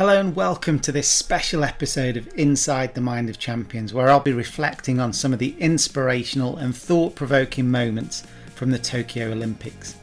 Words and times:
Hello 0.00 0.18
and 0.18 0.34
welcome 0.34 0.80
to 0.80 0.92
this 0.92 1.10
special 1.10 1.62
episode 1.62 2.16
of 2.16 2.26
Inside 2.34 2.94
the 2.94 3.02
Mind 3.02 3.28
of 3.28 3.38
Champions, 3.38 3.92
where 3.92 4.08
I'll 4.08 4.18
be 4.18 4.32
reflecting 4.32 4.98
on 4.98 5.12
some 5.12 5.34
of 5.34 5.38
the 5.38 5.54
inspirational 5.58 6.56
and 6.56 6.74
thought 6.74 7.14
provoking 7.14 7.70
moments 7.70 8.26
from 8.54 8.70
the 8.70 8.78
Tokyo 8.78 9.30
Olympics. 9.30 9.96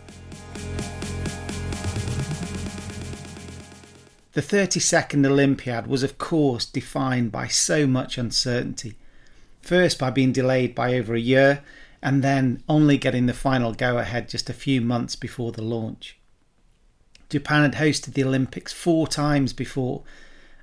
The 4.33 4.43
32nd 4.43 5.25
Olympiad 5.25 5.87
was, 5.87 6.03
of 6.03 6.19
course, 6.19 6.67
defined 6.67 7.31
by 7.31 7.47
so 7.47 7.87
much 7.87 8.19
uncertainty. 8.19 8.99
First, 9.63 9.97
by 9.97 10.11
being 10.11 10.31
delayed 10.31 10.75
by 10.75 10.93
over 10.93 11.15
a 11.15 11.19
year, 11.19 11.63
and 12.03 12.23
then 12.23 12.61
only 12.69 12.99
getting 12.99 13.25
the 13.25 13.33
final 13.33 13.73
go 13.73 13.97
ahead 13.97 14.29
just 14.29 14.47
a 14.47 14.53
few 14.53 14.79
months 14.79 15.15
before 15.15 15.51
the 15.51 15.63
launch. 15.63 16.19
Japan 17.29 17.63
had 17.63 17.75
hosted 17.75 18.13
the 18.13 18.23
Olympics 18.23 18.71
four 18.71 19.07
times 19.07 19.53
before, 19.53 20.03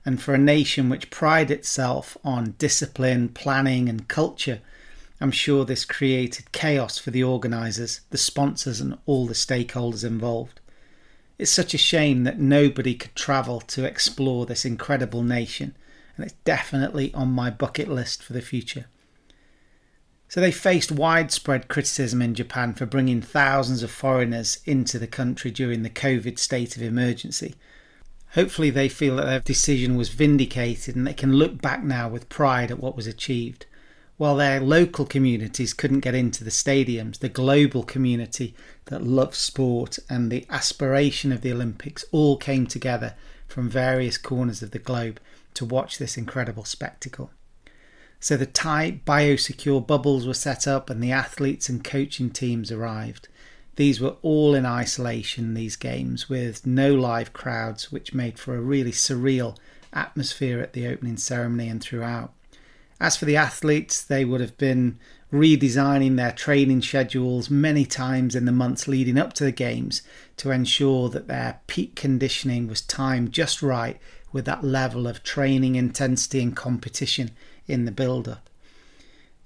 and 0.05 0.21
for 0.21 0.35
a 0.35 0.39
nation 0.39 0.89
which 0.89 1.11
pride 1.11 1.51
itself 1.51 2.17
on 2.25 2.55
discipline, 2.59 3.29
planning, 3.29 3.89
and 3.89 4.09
culture, 4.09 4.61
I'm 5.21 5.31
sure 5.31 5.65
this 5.65 5.85
created 5.85 6.53
chaos 6.53 6.99
for 6.99 7.11
the 7.11 7.25
organisers, 7.25 8.01
the 8.11 8.19
sponsors, 8.19 8.81
and 8.81 8.99
all 9.07 9.27
the 9.27 9.35
stakeholders 9.35 10.05
involved. 10.05 10.61
It's 11.39 11.51
such 11.51 11.75
a 11.75 11.79
shame 11.79 12.25
that 12.25 12.39
nobody 12.39 12.95
could 12.95 13.15
travel 13.15 13.61
to 13.61 13.85
explore 13.85 14.47
this 14.47 14.65
incredible 14.65 15.23
nation, 15.23 15.75
and 16.17 16.25
it's 16.25 16.35
definitely 16.45 17.13
on 17.15 17.29
my 17.29 17.51
bucket 17.51 17.89
list 17.89 18.23
for 18.23 18.33
the 18.33 18.43
future. 18.43 18.87
So 20.35 20.41
they 20.41 20.51
faced 20.51 20.91
widespread 20.91 21.69
criticism 21.69 22.21
in 22.21 22.35
Japan 22.35 22.75
for 22.75 22.87
bringing 22.87 23.23
thousands 23.23 23.85
of 23.85 23.93
foreigners 23.93 24.59
into 24.65 24.99
the 24.99 25.07
country 25.07 25.53
during 25.53 25.85
the 25.85 25.89
COVID 25.89 26.41
state 26.41 26.75
of 26.75 26.83
emergency. 26.83 27.55
Hopefully, 28.33 28.71
they 28.71 28.89
feel 28.89 29.15
that 29.15 29.27
their 29.27 29.39
decision 29.39 29.95
was 29.95 30.09
vindicated 30.09 30.97
and 30.97 31.07
they 31.07 31.15
can 31.15 31.35
look 31.35 31.63
back 31.63 31.85
now 31.85 32.09
with 32.09 32.29
pride 32.29 32.73
at 32.73 32.81
what 32.81 32.97
was 32.97 33.07
achieved. 33.07 33.67
While 34.17 34.35
their 34.35 34.59
local 34.59 35.07
communities 35.07 35.73
couldn't 35.73 36.01
get 36.01 36.17
into 36.17 36.43
the 36.43 36.51
stadiums, 36.51 37.21
the 37.21 37.29
global 37.29 37.85
community 37.85 38.57
that 38.87 39.05
loves 39.05 39.39
sport 39.39 40.01
and 40.11 40.33
the 40.33 40.47
aspiration 40.51 41.31
of 41.31 41.43
the 41.43 41.53
Olympics 41.53 42.05
all 42.11 42.39
came 42.39 42.67
together 42.67 43.15
from 43.47 43.69
various 43.69 44.19
corners 44.19 44.65
of 44.65 44.73
the 44.73 44.81
globe 44.81 45.21
to 45.55 45.65
watch 45.65 45.99
this 45.99 46.17
incredible 46.17 46.65
spectacle. 46.65 47.31
So 48.25 48.39
the 48.39 48.47
tight 48.47 49.05
biosecure 49.05 49.87
bubbles 49.87 50.27
were 50.27 50.33
set 50.33 50.67
up 50.67 50.89
and 50.89 51.03
the 51.03 51.13
athletes 51.13 51.69
and 51.69 51.85
coaching 51.85 52.31
teams 52.31 52.73
arrived. 52.73 53.29
These 53.77 54.01
were 54.01 54.17
all 54.23 54.55
in 54.55 54.65
isolation, 54.65 55.53
these 55.53 55.77
games, 55.77 56.27
with 56.27 56.67
no 56.67 56.95
live 56.95 57.35
crowds, 57.35 57.93
which 57.93 58.15
made 58.15 58.39
for 58.39 58.57
a 58.57 58.63
really 58.63 58.93
surreal 58.93 59.59
atmosphere 59.93 60.61
at 60.61 60.73
the 60.73 60.87
opening 60.87 61.19
ceremony 61.19 61.69
and 61.69 61.83
throughout. 61.83 62.33
As 62.99 63.15
for 63.15 63.27
the 63.27 63.37
athletes, 63.37 64.03
they 64.03 64.25
would 64.25 64.41
have 64.41 64.57
been 64.57 64.99
redesigning 65.31 66.17
their 66.17 66.33
training 66.33 66.81
schedules 66.81 67.51
many 67.51 67.85
times 67.85 68.35
in 68.35 68.47
the 68.47 68.53
months 68.53 68.89
leading 68.89 69.19
up 69.19 69.35
to 69.35 69.45
the 69.45 69.53
games 69.53 70.01
to 70.39 70.51
ensure 70.51 71.11
that 71.11 71.29
their 71.29 71.61
peak 71.67 71.95
conditioning 71.95 72.69
was 72.69 72.81
timed 72.81 73.33
just 73.33 73.61
right 73.61 74.01
with 74.33 74.47
that 74.47 74.65
level 74.65 75.07
of 75.07 75.23
training 75.23 75.75
intensity 75.75 76.43
and 76.43 76.57
competition 76.57 77.31
in 77.67 77.85
the 77.85 77.93
build 77.93 78.29
up. 78.29 78.49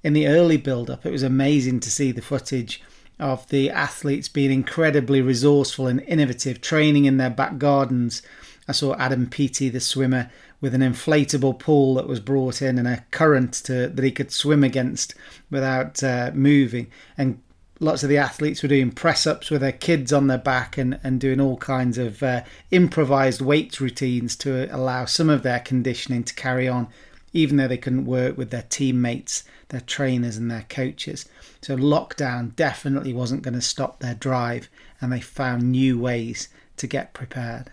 In 0.02 0.12
the 0.12 0.28
early 0.28 0.56
build 0.56 0.90
up, 0.90 1.04
it 1.04 1.12
was 1.12 1.22
amazing 1.22 1.80
to 1.80 1.90
see 1.90 2.12
the 2.12 2.22
footage 2.22 2.82
of 3.18 3.48
the 3.48 3.70
athletes 3.70 4.28
being 4.28 4.52
incredibly 4.52 5.20
resourceful 5.20 5.86
and 5.86 6.00
innovative, 6.02 6.60
training 6.60 7.04
in 7.04 7.16
their 7.16 7.30
back 7.30 7.58
gardens. 7.58 8.22
I 8.68 8.72
saw 8.72 8.94
Adam 8.94 9.28
Peaty, 9.28 9.68
the 9.68 9.80
swimmer, 9.80 10.30
with 10.60 10.74
an 10.74 10.82
inflatable 10.82 11.58
pool 11.58 11.94
that 11.94 12.06
was 12.06 12.20
brought 12.20 12.62
in 12.62 12.78
and 12.78 12.86
a 12.86 13.04
current 13.10 13.52
to, 13.54 13.88
that 13.88 14.04
he 14.04 14.12
could 14.12 14.32
swim 14.32 14.62
against 14.62 15.14
without 15.50 16.02
uh, 16.02 16.30
moving. 16.34 16.88
And 17.16 17.40
lots 17.80 18.02
of 18.02 18.08
the 18.08 18.18
athletes 18.18 18.62
were 18.62 18.68
doing 18.68 18.90
press 18.90 19.26
ups 19.26 19.50
with 19.50 19.60
their 19.60 19.72
kids 19.72 20.12
on 20.12 20.26
their 20.26 20.38
back 20.38 20.76
and, 20.76 20.98
and 21.02 21.20
doing 21.20 21.40
all 21.40 21.56
kinds 21.56 21.98
of 21.98 22.22
uh, 22.22 22.42
improvised 22.70 23.40
weight 23.40 23.80
routines 23.80 24.36
to 24.36 24.74
allow 24.74 25.04
some 25.04 25.30
of 25.30 25.42
their 25.42 25.60
conditioning 25.60 26.24
to 26.24 26.34
carry 26.34 26.68
on 26.68 26.88
even 27.32 27.56
though 27.56 27.68
they 27.68 27.78
couldn't 27.78 28.06
work 28.06 28.36
with 28.36 28.50
their 28.50 28.64
teammates, 28.68 29.44
their 29.68 29.80
trainers, 29.80 30.36
and 30.36 30.50
their 30.50 30.66
coaches. 30.68 31.26
So, 31.62 31.76
lockdown 31.76 32.54
definitely 32.56 33.12
wasn't 33.12 33.42
going 33.42 33.54
to 33.54 33.60
stop 33.60 34.00
their 34.00 34.14
drive, 34.14 34.68
and 35.00 35.12
they 35.12 35.20
found 35.20 35.70
new 35.70 35.98
ways 35.98 36.48
to 36.76 36.86
get 36.86 37.12
prepared. 37.12 37.70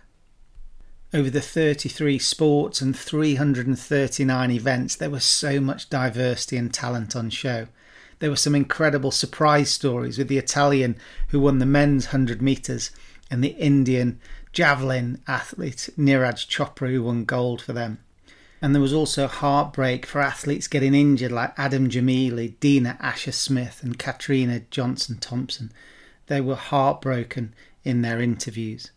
Over 1.14 1.30
the 1.30 1.42
33 1.42 2.20
sports 2.20 2.82
and 2.82 2.96
339 2.96 4.52
events, 4.52 4.96
there 4.96 5.10
was 5.10 5.24
so 5.24 5.62
much 5.62 5.90
diversity 5.90 6.58
and 6.58 6.74
talent 6.74 7.16
on 7.16 7.30
show. 7.30 7.68
There 8.20 8.30
were 8.30 8.36
some 8.36 8.56
incredible 8.56 9.12
surprise 9.12 9.70
stories 9.70 10.18
with 10.18 10.28
the 10.28 10.38
Italian 10.38 10.98
who 11.30 11.40
won 11.40 11.60
the 11.60 11.66
men's 11.66 12.08
100 12.08 12.42
metres 12.42 12.92
and 13.30 13.44
the 13.44 13.56
Indian 13.56 14.20
javelin 14.52 15.22
athlete 15.28 15.90
Neeraj 15.98 16.48
Chopra 16.48 16.90
who 16.90 17.04
won 17.04 17.26
gold 17.26 17.62
for 17.62 17.74
them. 17.74 18.00
And 18.62 18.74
there 18.74 18.82
was 18.82 18.94
also 18.94 19.28
heartbreak 19.28 20.06
for 20.06 20.22
athletes 20.22 20.68
getting 20.68 20.94
injured 20.94 21.32
like 21.32 21.54
Adam 21.58 21.90
Gemili, 21.90 22.60
Dina 22.60 22.98
Asher 23.00 23.32
Smith, 23.32 23.82
and 23.84 24.00
Katarina 24.00 24.62
Johnson 24.72 25.18
Thompson. 25.18 25.72
They 26.28 26.42
were 26.42 26.56
heartbroken 26.56 27.54
in 27.84 28.02
their 28.02 28.20
interviews. 28.20 28.92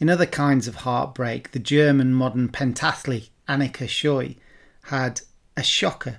In 0.00 0.10
other 0.10 0.26
kinds 0.26 0.66
of 0.66 0.76
heartbreak, 0.76 1.52
the 1.52 1.58
German 1.58 2.14
modern 2.14 2.48
pentathlete 2.48 3.28
Annika 3.48 3.86
Schleu 3.86 4.36
had 4.84 5.20
a 5.56 5.62
shocker 5.62 6.18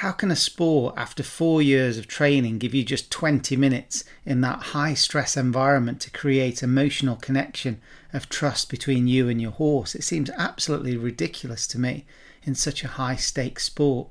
how 0.00 0.12
can 0.12 0.30
a 0.30 0.36
sport, 0.36 0.94
after 0.98 1.22
four 1.22 1.62
years 1.62 1.96
of 1.96 2.06
training, 2.06 2.58
give 2.58 2.74
you 2.74 2.84
just 2.84 3.10
20 3.10 3.56
minutes 3.56 4.04
in 4.26 4.42
that 4.42 4.58
high 4.58 4.92
stress 4.92 5.38
environment 5.38 6.02
to 6.02 6.10
create 6.10 6.62
emotional 6.62 7.16
connection 7.16 7.80
of 8.12 8.28
trust 8.28 8.68
between 8.68 9.08
you 9.08 9.30
and 9.30 9.40
your 9.40 9.52
horse? 9.52 9.94
It 9.94 10.04
seems 10.04 10.28
absolutely 10.36 10.98
ridiculous 10.98 11.66
to 11.68 11.78
me 11.78 12.04
in 12.42 12.54
such 12.54 12.84
a 12.84 12.88
high 12.88 13.16
stakes 13.16 13.64
sport. 13.64 14.08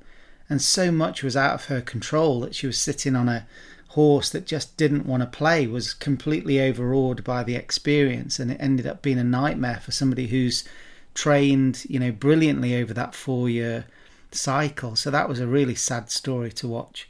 And 0.49 0.59
so 0.59 0.91
much 0.91 1.21
was 1.21 1.37
out 1.37 1.53
of 1.53 1.65
her 1.65 1.81
control 1.81 2.39
that 2.39 2.55
she 2.55 2.65
was 2.65 2.79
sitting 2.79 3.15
on 3.15 3.29
a 3.29 3.45
horse 3.89 4.31
that 4.31 4.47
just 4.47 4.75
didn't 4.77 5.05
want 5.05 5.21
to 5.21 5.37
play, 5.37 5.67
was 5.67 5.93
completely 5.93 6.59
overawed 6.59 7.23
by 7.23 7.43
the 7.43 7.53
experience, 7.53 8.39
and 8.39 8.49
it 8.49 8.57
ended 8.59 8.87
up 8.87 9.03
being 9.03 9.19
a 9.19 9.23
nightmare 9.23 9.81
for 9.83 9.91
somebody 9.91 10.25
who's 10.27 10.63
trained, 11.13 11.85
you 11.87 11.99
know, 11.99 12.11
brilliantly 12.11 12.75
over 12.75 12.91
that 12.91 13.13
four 13.13 13.47
year 13.47 13.85
cycle. 14.31 14.95
So 14.95 15.11
that 15.11 15.29
was 15.29 15.39
a 15.39 15.47
really 15.47 15.75
sad 15.75 16.09
story 16.09 16.51
to 16.53 16.67
watch. 16.67 17.09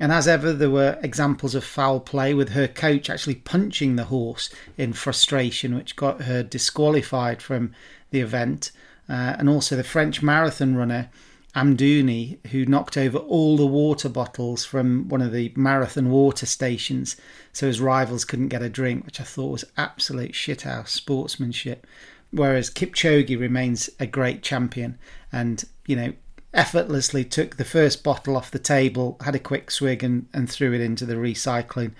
And 0.00 0.12
as 0.12 0.28
ever, 0.28 0.52
there 0.52 0.70
were 0.70 0.98
examples 1.02 1.54
of 1.54 1.64
foul 1.64 2.00
play 2.00 2.32
with 2.32 2.50
her 2.50 2.68
coach 2.68 3.10
actually 3.10 3.34
punching 3.36 3.96
the 3.96 4.04
horse 4.04 4.48
in 4.76 4.92
frustration, 4.92 5.74
which 5.74 5.96
got 5.96 6.22
her 6.22 6.42
disqualified 6.42 7.42
from 7.42 7.72
the 8.10 8.20
event. 8.20 8.70
Uh, 9.08 9.34
and 9.38 9.48
also 9.48 9.74
the 9.74 9.82
French 9.82 10.22
marathon 10.22 10.76
runner 10.76 11.10
Amdouni, 11.56 12.46
who 12.48 12.66
knocked 12.66 12.96
over 12.96 13.18
all 13.18 13.56
the 13.56 13.66
water 13.66 14.08
bottles 14.08 14.64
from 14.64 15.08
one 15.08 15.22
of 15.22 15.32
the 15.32 15.52
marathon 15.56 16.10
water 16.10 16.46
stations 16.46 17.16
so 17.52 17.66
his 17.66 17.80
rivals 17.80 18.24
couldn't 18.24 18.48
get 18.48 18.62
a 18.62 18.68
drink, 18.68 19.04
which 19.04 19.20
I 19.20 19.24
thought 19.24 19.50
was 19.50 19.64
absolute 19.76 20.32
shithouse 20.32 20.88
sportsmanship. 20.88 21.86
Whereas 22.30 22.70
Kipchoge 22.70 23.40
remains 23.40 23.90
a 23.98 24.06
great 24.06 24.42
champion 24.42 24.98
and, 25.32 25.64
you 25.86 25.96
know, 25.96 26.12
effortlessly 26.54 27.24
took 27.24 27.56
the 27.56 27.64
first 27.64 28.02
bottle 28.02 28.36
off 28.36 28.50
the 28.50 28.58
table, 28.58 29.16
had 29.24 29.34
a 29.34 29.40
quick 29.40 29.70
swig, 29.70 30.02
and, 30.02 30.26
and 30.32 30.50
threw 30.50 30.72
it 30.72 30.80
into 30.80 31.04
the 31.04 31.14
recycling, 31.14 31.92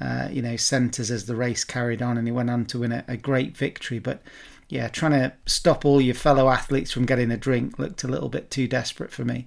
uh, 0.00 0.28
you 0.30 0.42
know, 0.42 0.56
centres 0.56 1.10
as 1.10 1.26
the 1.26 1.36
race 1.36 1.64
carried 1.64 2.02
on, 2.02 2.16
and 2.16 2.26
he 2.26 2.32
went 2.32 2.50
on 2.50 2.64
to 2.66 2.80
win 2.80 2.92
a, 2.92 3.04
a 3.08 3.16
great 3.16 3.56
victory. 3.56 3.98
But 3.98 4.22
yeah, 4.68 4.88
trying 4.88 5.12
to 5.12 5.32
stop 5.46 5.84
all 5.84 6.00
your 6.00 6.14
fellow 6.14 6.48
athletes 6.48 6.92
from 6.92 7.06
getting 7.06 7.30
a 7.30 7.36
drink 7.36 7.78
looked 7.78 8.04
a 8.04 8.08
little 8.08 8.28
bit 8.28 8.50
too 8.50 8.66
desperate 8.66 9.12
for 9.12 9.24
me. 9.24 9.46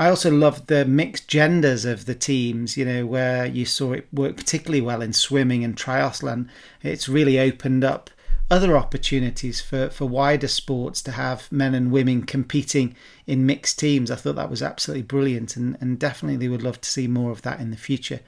I 0.00 0.08
also 0.08 0.30
loved 0.30 0.68
the 0.68 0.84
mixed 0.84 1.26
genders 1.26 1.84
of 1.84 2.06
the 2.06 2.14
teams, 2.14 2.76
you 2.76 2.84
know, 2.84 3.04
where 3.04 3.46
you 3.46 3.64
saw 3.64 3.92
it 3.92 4.06
work 4.12 4.36
particularly 4.36 4.80
well 4.80 5.02
in 5.02 5.12
swimming 5.12 5.64
and 5.64 5.76
triathlon. 5.76 6.48
It's 6.82 7.08
really 7.08 7.38
opened 7.40 7.82
up 7.82 8.10
other 8.50 8.76
opportunities 8.76 9.60
for, 9.60 9.90
for 9.90 10.06
wider 10.06 10.48
sports 10.48 11.02
to 11.02 11.12
have 11.12 11.50
men 11.52 11.74
and 11.74 11.92
women 11.92 12.22
competing 12.22 12.96
in 13.26 13.44
mixed 13.44 13.78
teams. 13.78 14.10
I 14.10 14.16
thought 14.16 14.36
that 14.36 14.50
was 14.50 14.62
absolutely 14.62 15.02
brilliant 15.02 15.56
and, 15.56 15.76
and 15.80 15.98
definitely 15.98 16.48
would 16.48 16.62
love 16.62 16.80
to 16.80 16.88
see 16.88 17.06
more 17.06 17.30
of 17.30 17.42
that 17.42 17.60
in 17.60 17.70
the 17.70 17.76
future. 17.76 18.20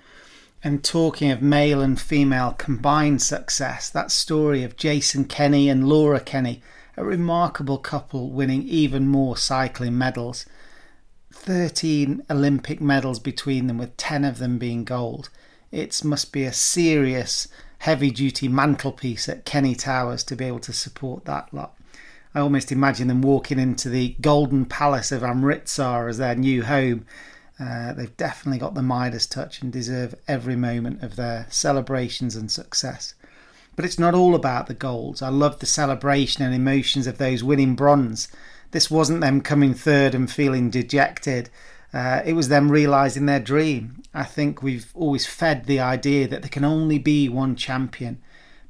And 0.62 0.84
talking 0.84 1.31
of 1.31 1.40
male 1.40 1.81
and 1.81 1.99
female 1.99 2.52
combined 2.52 3.22
success, 3.22 3.88
that 3.90 4.11
story 4.11 4.62
of 4.62 4.76
Jason 4.76 5.25
Kenny 5.25 5.70
and 5.70 5.88
Laura 5.88 6.20
Kenny, 6.20 6.62
a 6.99 7.05
remarkable 7.05 7.78
couple 7.78 8.31
winning 8.31 8.62
even 8.64 9.08
more 9.08 9.38
cycling 9.38 9.96
medals. 9.96 10.44
13 11.32 12.25
Olympic 12.28 12.81
medals 12.81 13.19
between 13.19 13.69
them, 13.69 13.78
with 13.78 13.96
10 13.96 14.25
of 14.26 14.37
them 14.37 14.58
being 14.58 14.84
gold. 14.84 15.31
It 15.73 16.05
must 16.05 16.31
be 16.31 16.44
a 16.44 16.52
serious 16.52 17.49
heavy 17.80 18.10
duty 18.10 18.46
mantelpiece 18.46 19.26
at 19.28 19.46
Kenny 19.46 19.74
Towers 19.74 20.22
to 20.24 20.36
be 20.36 20.44
able 20.44 20.60
to 20.60 20.72
support 20.72 21.24
that 21.24 21.52
lot. 21.52 21.74
I 22.34 22.40
almost 22.40 22.70
imagine 22.70 23.08
them 23.08 23.22
walking 23.22 23.58
into 23.58 23.88
the 23.88 24.16
Golden 24.20 24.66
Palace 24.66 25.10
of 25.10 25.24
Amritsar 25.24 26.06
as 26.06 26.18
their 26.18 26.34
new 26.34 26.62
home. 26.62 27.06
Uh, 27.58 27.94
they've 27.94 28.16
definitely 28.18 28.58
got 28.58 28.74
the 28.74 28.82
Midas 28.82 29.26
touch 29.26 29.62
and 29.62 29.72
deserve 29.72 30.14
every 30.28 30.56
moment 30.56 31.02
of 31.02 31.16
their 31.16 31.46
celebrations 31.48 32.36
and 32.36 32.50
success. 32.50 33.14
But 33.76 33.86
it's 33.86 33.98
not 33.98 34.14
all 34.14 34.34
about 34.34 34.66
the 34.66 34.74
goals. 34.74 35.22
I 35.22 35.30
love 35.30 35.58
the 35.58 35.66
celebration 35.66 36.44
and 36.44 36.54
emotions 36.54 37.06
of 37.06 37.16
those 37.16 37.42
winning 37.42 37.76
bronze. 37.76 38.28
This 38.72 38.90
wasn't 38.90 39.22
them 39.22 39.40
coming 39.40 39.72
third 39.72 40.14
and 40.14 40.30
feeling 40.30 40.68
dejected. 40.68 41.48
Uh, 41.92 42.22
it 42.25 42.34
was 42.34 42.48
them 42.48 42.70
realizing 42.70 43.26
their 43.26 43.40
dream. 43.40 44.02
I 44.14 44.25
think 44.25 44.62
we've 44.62 44.90
always 44.94 45.26
fed 45.26 45.64
the 45.64 45.81
idea 45.81 46.28
that 46.28 46.42
there 46.42 46.50
can 46.50 46.64
only 46.64 46.98
be 46.98 47.28
one 47.28 47.56
champion. 47.56 48.20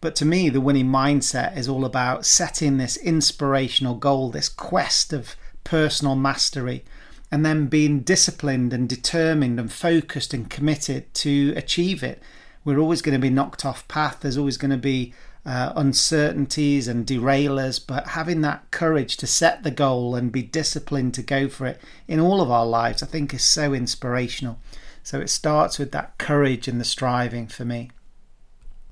But 0.00 0.14
to 0.16 0.24
me, 0.24 0.48
the 0.48 0.60
winning 0.60 0.86
mindset 0.86 1.56
is 1.56 1.68
all 1.68 1.84
about 1.84 2.24
setting 2.24 2.78
this 2.78 2.96
inspirational 2.96 3.94
goal, 3.94 4.30
this 4.30 4.48
quest 4.48 5.12
of 5.12 5.36
personal 5.62 6.16
mastery, 6.16 6.84
and 7.30 7.44
then 7.44 7.66
being 7.66 8.00
disciplined 8.00 8.72
and 8.72 8.88
determined 8.88 9.60
and 9.60 9.70
focused 9.70 10.32
and 10.32 10.48
committed 10.48 11.12
to 11.14 11.52
achieve 11.56 12.02
it. 12.02 12.22
We're 12.64 12.78
always 12.78 13.02
going 13.02 13.14
to 13.14 13.20
be 13.20 13.30
knocked 13.30 13.64
off 13.64 13.86
path. 13.88 14.18
There's 14.20 14.38
always 14.38 14.56
going 14.56 14.70
to 14.70 14.78
be 14.78 15.14
uh, 15.44 15.72
uncertainties 15.74 16.86
and 16.86 17.06
derailers, 17.06 17.78
but 17.84 18.08
having 18.08 18.42
that 18.42 18.70
courage 18.70 19.16
to 19.16 19.26
set 19.26 19.62
the 19.62 19.70
goal 19.70 20.14
and 20.14 20.32
be 20.32 20.42
disciplined 20.42 21.14
to 21.14 21.22
go 21.22 21.48
for 21.48 21.66
it 21.66 21.80
in 22.06 22.20
all 22.20 22.40
of 22.40 22.50
our 22.50 22.66
lives, 22.66 23.02
I 23.02 23.06
think 23.06 23.32
is 23.32 23.44
so 23.44 23.72
inspirational. 23.72 24.58
So 25.02 25.18
it 25.20 25.30
starts 25.30 25.78
with 25.78 25.92
that 25.92 26.18
courage 26.18 26.68
and 26.68 26.80
the 26.80 26.84
striving 26.84 27.46
for 27.46 27.64
me. 27.64 27.90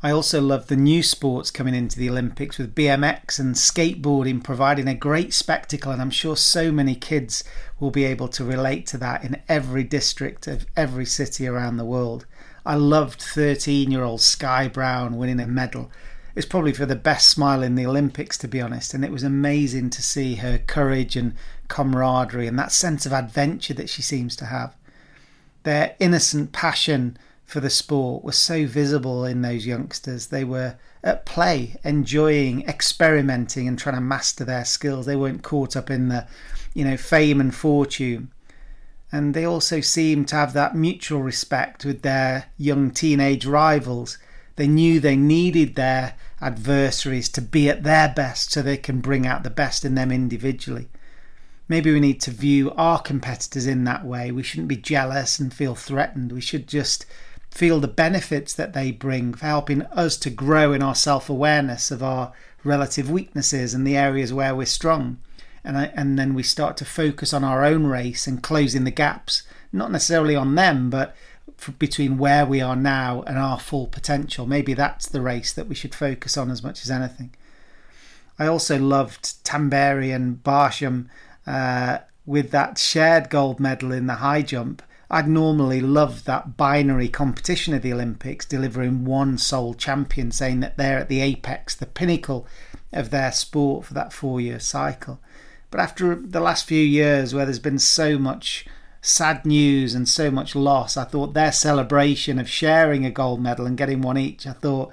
I 0.01 0.13
also 0.13 0.41
love 0.41 0.69
the 0.69 0.77
new 0.77 1.03
sports 1.03 1.51
coming 1.51 1.75
into 1.75 1.99
the 1.99 2.09
Olympics 2.09 2.57
with 2.57 2.75
BMX 2.75 3.41
and 3.41 3.57
skateboarding 3.57 4.45
providing 4.45 4.87
a 4.87 4.95
great 4.95 5.35
spectacle, 5.35 5.91
and 5.91 6.01
I'm 6.01 6.11
sure 6.11 6.37
so 6.37 6.71
many 6.71 6.95
kids 6.95 7.43
will 7.81 7.91
be 7.91 8.05
able 8.05 8.29
to 8.29 8.45
relate 8.45 8.87
to 8.89 8.99
that 8.99 9.25
in 9.25 9.43
every 9.49 9.83
district 9.83 10.47
of 10.47 10.67
every 10.77 11.05
city 11.05 11.49
around 11.49 11.79
the 11.79 11.85
world. 11.85 12.27
I 12.65 12.77
loved 12.77 13.21
13 13.21 13.91
year 13.91 14.05
old 14.05 14.21
Sky 14.21 14.69
Brown 14.69 15.17
winning 15.17 15.41
a 15.41 15.49
medal. 15.49 15.91
It's 16.39 16.47
probably 16.47 16.73
for 16.73 16.87
the 16.87 16.95
best 16.95 17.31
smile 17.31 17.65
in 17.65 17.75
the 17.75 17.85
Olympics, 17.85 18.39
to 18.39 18.47
be 18.47 18.61
honest, 18.61 18.95
and 18.95 19.05
it 19.05 19.11
was 19.11 19.25
amazing 19.25 19.91
to 19.91 20.01
see 20.01 20.37
her 20.37 20.57
courage 20.57 21.17
and 21.17 21.35
camaraderie 21.67 22.47
and 22.47 22.57
that 22.57 22.71
sense 22.71 23.05
of 23.05 23.13
adventure 23.13 23.75
that 23.75 23.91
she 23.91 24.03
seems 24.03 24.37
to 24.37 24.45
have. 24.45 24.77
Their 25.65 25.97
innocent 25.99 26.53
passion 26.53 27.19
for 27.45 27.59
the 27.59 27.69
sport 27.69 28.23
was 28.23 28.37
so 28.37 28.67
visible 28.67 29.25
in 29.25 29.43
those 29.43 29.67
youngsters. 29.67 30.29
They 30.29 30.45
were 30.45 30.77
at 31.03 31.27
play, 31.27 31.75
enjoying, 31.83 32.63
experimenting, 32.69 33.67
and 33.67 33.77
trying 33.77 33.97
to 33.97 34.01
master 34.01 34.45
their 34.45 34.65
skills. 34.65 35.07
They 35.07 35.17
weren't 35.17 35.43
caught 35.43 35.75
up 35.75 35.91
in 35.91 36.07
the, 36.07 36.29
you 36.73 36.85
know, 36.85 36.97
fame 36.97 37.41
and 37.41 37.53
fortune. 37.53 38.31
And 39.11 39.35
they 39.35 39.45
also 39.45 39.81
seemed 39.81 40.29
to 40.29 40.37
have 40.37 40.53
that 40.53 40.77
mutual 40.77 41.21
respect 41.21 41.85
with 41.85 42.03
their 42.03 42.45
young 42.57 42.93
teenage 42.93 43.45
rivals. 43.45 44.19
They 44.55 44.69
knew 44.69 45.01
they 45.01 45.17
needed 45.17 45.75
their 45.75 46.15
adversaries 46.41 47.29
to 47.31 47.43
be 47.43 47.69
at 47.69 47.83
their 47.83 48.09
best 48.09 48.53
so 48.53 48.63
they 48.63 48.77
can 48.77 49.01
bring 49.01 49.27
out 49.27 49.43
the 49.43 49.51
best 49.51 49.85
in 49.85 49.95
them 49.95 50.13
individually. 50.13 50.89
Maybe 51.69 51.93
we 51.93 52.01
need 52.01 52.21
to 52.23 52.31
view 52.31 52.71
our 52.73 53.01
competitors 53.01 53.67
in 53.67 53.85
that 53.85 54.05
way. 54.05 54.31
We 54.31 54.43
shouldn't 54.43 54.69
be 54.69 54.77
jealous 54.77 55.39
and 55.39 55.53
feel 55.53 55.75
threatened. 55.75 56.33
We 56.33 56.41
should 56.41 56.67
just 56.67 57.05
feel 57.51 57.81
the 57.81 57.89
benefits 57.89 58.55
that 58.55 58.73
they 58.73 58.91
bring 58.91 59.35
for 59.35 59.47
helping 59.47 59.83
us 59.83 60.17
to 60.19 60.31
grow 60.31 60.73
in 60.73 60.83
our 60.83 60.95
self 60.95 61.29
awareness 61.29 61.91
of 61.91 62.03
our 62.03 62.33
relative 62.65 63.11
weaknesses 63.11 63.75
and 63.75 63.87
the 63.87 63.97
areas 63.97 64.33
where 64.33 64.55
we're 64.55 64.67
strong. 64.67 65.19
And, 65.65 65.77
I, 65.77 65.87
and 65.95 66.19
then 66.19 66.35
we 66.35 66.43
start 66.43 66.77
to 66.79 66.85
focus 66.85 67.35
on 67.35 67.45
our 67.45 67.65
own 67.65 67.87
race 67.87 68.27
and 68.27 68.43
closing 68.43 68.85
the 68.85 68.91
gaps, 68.91 69.43
not 69.73 69.91
necessarily 69.91 70.35
on 70.35 70.55
them, 70.55 70.89
but 70.89 71.15
between 71.79 72.19
where 72.19 72.47
we 72.47 72.61
are 72.61 72.77
now 72.77 73.23
and 73.23 73.39
our 73.39 73.59
full 73.59 73.87
potential. 73.87 74.47
Maybe 74.47 74.75
that's 74.75 75.09
the 75.09 75.21
race 75.21 75.53
that 75.53 75.69
we 75.69 75.75
should 75.75 75.95
focus 75.95 76.37
on 76.37 76.51
as 76.51 76.63
much 76.63 76.83
as 76.83 76.91
anything. 76.91 77.35
I 78.39 78.47
also 78.47 78.79
loved 78.79 79.45
Tamberi 79.45 80.15
and 80.15 80.43
Barshim 80.43 81.07
uh, 81.47 81.99
with 82.25 82.51
that 82.51 82.79
shared 82.79 83.31
gold 83.31 83.59
medal 83.59 83.93
in 83.93 84.07
the 84.07 84.15
high 84.15 84.43
jump 84.43 84.83
I'd 85.11 85.29
normally 85.29 85.81
love 85.81 86.25
that 86.25 86.57
binary 86.57 87.09
competition 87.09 87.73
of 87.73 87.81
the 87.81 87.93
Olympics, 87.93 88.45
delivering 88.45 89.07
one 89.07 89.39
sole 89.39 89.73
champion, 89.73 90.31
saying 90.31 90.61
that 90.61 90.77
they're 90.77 90.99
at 90.99 91.09
the 91.09 91.23
apex, 91.23 91.75
the 91.75 91.87
pinnacle 91.87 92.47
of 92.93 93.11
their 93.11 93.33
sport 93.33 93.87
for 93.87 93.95
that 93.95 94.13
four 94.13 94.41
year 94.41 94.61
cycle. 94.61 95.19
But 95.71 95.81
after 95.81 96.15
the 96.15 96.41
last 96.41 96.67
few 96.67 96.83
years, 96.83 97.35
where 97.35 97.47
there's 97.47 97.59
been 97.59 97.79
so 97.79 98.19
much 98.19 98.67
sad 99.01 99.45
news 99.45 99.95
and 99.95 100.09
so 100.09 100.31
much 100.31 100.55
loss, 100.55 100.97
I 100.97 101.05
thought 101.05 101.35
their 101.35 101.53
celebration 101.53 102.39
of 102.39 102.49
sharing 102.49 103.05
a 103.05 103.11
gold 103.11 103.41
medal 103.41 103.67
and 103.67 103.77
getting 103.77 104.03
one 104.03 104.19
each, 104.19 104.47
I 104.47 104.53
thought, 104.53 104.93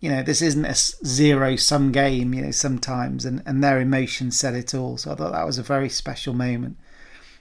you 0.00 0.10
know, 0.10 0.22
this 0.22 0.42
isn't 0.42 0.64
a 0.64 0.74
zero 1.06 1.56
sum 1.56 1.92
game, 1.92 2.34
you 2.34 2.42
know, 2.42 2.50
sometimes, 2.50 3.24
and, 3.24 3.42
and 3.46 3.62
their 3.62 3.80
emotions 3.80 4.38
said 4.38 4.54
it 4.54 4.74
all. 4.74 4.98
So 4.98 5.12
I 5.12 5.14
thought 5.14 5.32
that 5.32 5.46
was 5.46 5.58
a 5.58 5.62
very 5.62 5.88
special 5.88 6.34
moment. 6.34 6.76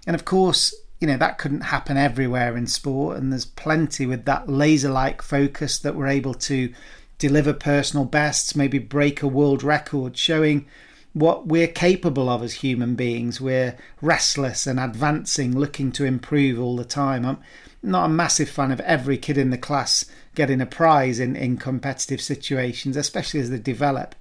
And 0.07 0.15
of 0.15 0.25
course, 0.25 0.73
you 1.03 1.07
know 1.07 1.17
that 1.17 1.37
couldn't 1.37 1.61
happen 1.61 1.97
everywhere 1.97 2.55
in 2.55 2.65
sport 2.65 3.17
and 3.17 3.29
there's 3.29 3.43
plenty 3.43 4.05
with 4.05 4.23
that 4.23 4.47
laser 4.47 4.89
like 4.89 5.21
focus 5.21 5.77
that 5.79 5.95
we're 5.95 6.07
able 6.07 6.33
to 6.33 6.73
deliver 7.17 7.51
personal 7.51 8.05
bests 8.05 8.55
maybe 8.55 8.79
break 8.79 9.21
a 9.21 9.27
world 9.27 9.63
record 9.63 10.17
showing 10.17 10.65
what 11.13 11.45
we're 11.47 11.67
capable 11.67 12.27
of 12.27 12.41
as 12.41 12.55
human 12.55 12.95
beings. 12.95 13.39
We're 13.39 13.77
restless 14.01 14.65
and 14.65 14.79
advancing 14.79 15.57
looking 15.57 15.91
to 15.93 16.05
improve 16.05 16.59
all 16.59 16.75
the 16.75 16.83
time. 16.83 17.25
I'm 17.25 17.39
not 17.81 18.05
a 18.05 18.09
massive 18.09 18.49
fan 18.49 18.71
of 18.71 18.79
every 18.81 19.17
kid 19.17 19.37
in 19.37 19.51
the 19.51 19.57
class 19.57 20.05
getting 20.35 20.59
a 20.59 20.65
prize 20.65 21.19
in, 21.19 21.35
in 21.35 21.57
competitive 21.57 22.21
situations 22.21 22.97
especially 22.97 23.39
as 23.39 23.51
they 23.51 23.59
develop. 23.59 24.15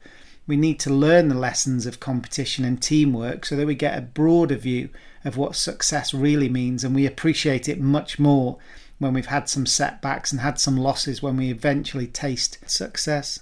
We 0.46 0.56
need 0.56 0.80
to 0.80 0.92
learn 0.92 1.28
the 1.28 1.34
lessons 1.36 1.86
of 1.86 2.00
competition 2.00 2.64
and 2.64 2.82
teamwork 2.82 3.46
so 3.46 3.56
that 3.56 3.66
we 3.66 3.74
get 3.74 3.96
a 3.96 4.02
broader 4.02 4.56
view 4.56 4.90
of 5.24 5.36
what 5.36 5.56
success 5.56 6.12
really 6.12 6.48
means 6.48 6.84
and 6.84 6.94
we 6.94 7.06
appreciate 7.06 7.68
it 7.68 7.80
much 7.80 8.18
more 8.18 8.58
when 8.98 9.14
we've 9.14 9.26
had 9.26 9.48
some 9.48 9.66
setbacks 9.66 10.30
and 10.30 10.40
had 10.40 10.60
some 10.60 10.76
losses 10.76 11.22
when 11.22 11.36
we 11.36 11.50
eventually 11.50 12.06
taste 12.06 12.58
success. 12.66 13.38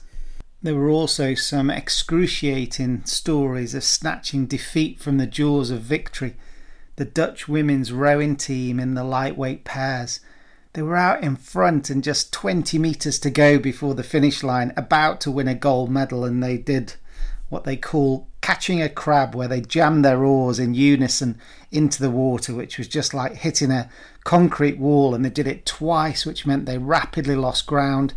There 0.63 0.75
were 0.75 0.91
also 0.91 1.35
some 1.35 1.71
excruciating 1.71 3.07
stories 3.07 3.75
of 3.75 3.83
snatching 3.83 4.45
defeat 4.45 5.01
from 5.01 5.17
the 5.17 5.27
jaws 5.27 5.71
of 5.71 5.81
victory. 5.81 6.37
The 6.97 7.07
Dutch 7.07 7.49
women's 7.49 7.93
rowing 7.93 8.37
team 8.37 8.79
in 8.79 8.93
the 8.93 9.05
lightweight 9.05 9.65
pairs. 9.65 10.21
They 10.75 10.83
were 10.83 10.99
out 10.99 11.23
in 11.23 11.37
front 11.37 11.89
and 11.89 12.05
just 12.05 12.31
20 12.35 12.79
metres 12.79 13.19
to 13.21 13.31
go 13.31 13.59
before 13.59 13.95
the 13.95 14.03
finish 14.03 14.43
line, 14.43 14.75
about 14.77 15.23
to 15.23 15.31
win 15.31 15.49
a 15.49 15.55
gold 15.55 15.91
medal, 15.91 16.27
and 16.27 16.43
they 16.43 16.59
did 16.59 16.93
what 17.49 17.65
they 17.65 17.77
call 17.77 18.29
catching 18.43 18.83
a 18.83 18.91
crab, 18.91 19.35
where 19.35 19.49
they 19.49 19.63
jammed 19.63 20.05
their 20.05 20.23
oars 20.25 20.59
in 20.59 20.75
unison 20.75 21.39
into 21.73 22.03
the 22.03 22.11
water, 22.11 22.55
which 22.55 22.77
was 22.77 22.87
just 22.87 23.15
like 23.15 23.37
hitting 23.37 23.71
a 23.71 23.89
concrete 24.25 24.79
wall. 24.79 25.15
And 25.15 25.25
they 25.25 25.31
did 25.31 25.47
it 25.47 25.65
twice, 25.65 26.27
which 26.27 26.45
meant 26.45 26.67
they 26.67 26.77
rapidly 26.77 27.35
lost 27.35 27.67
ground 27.67 28.13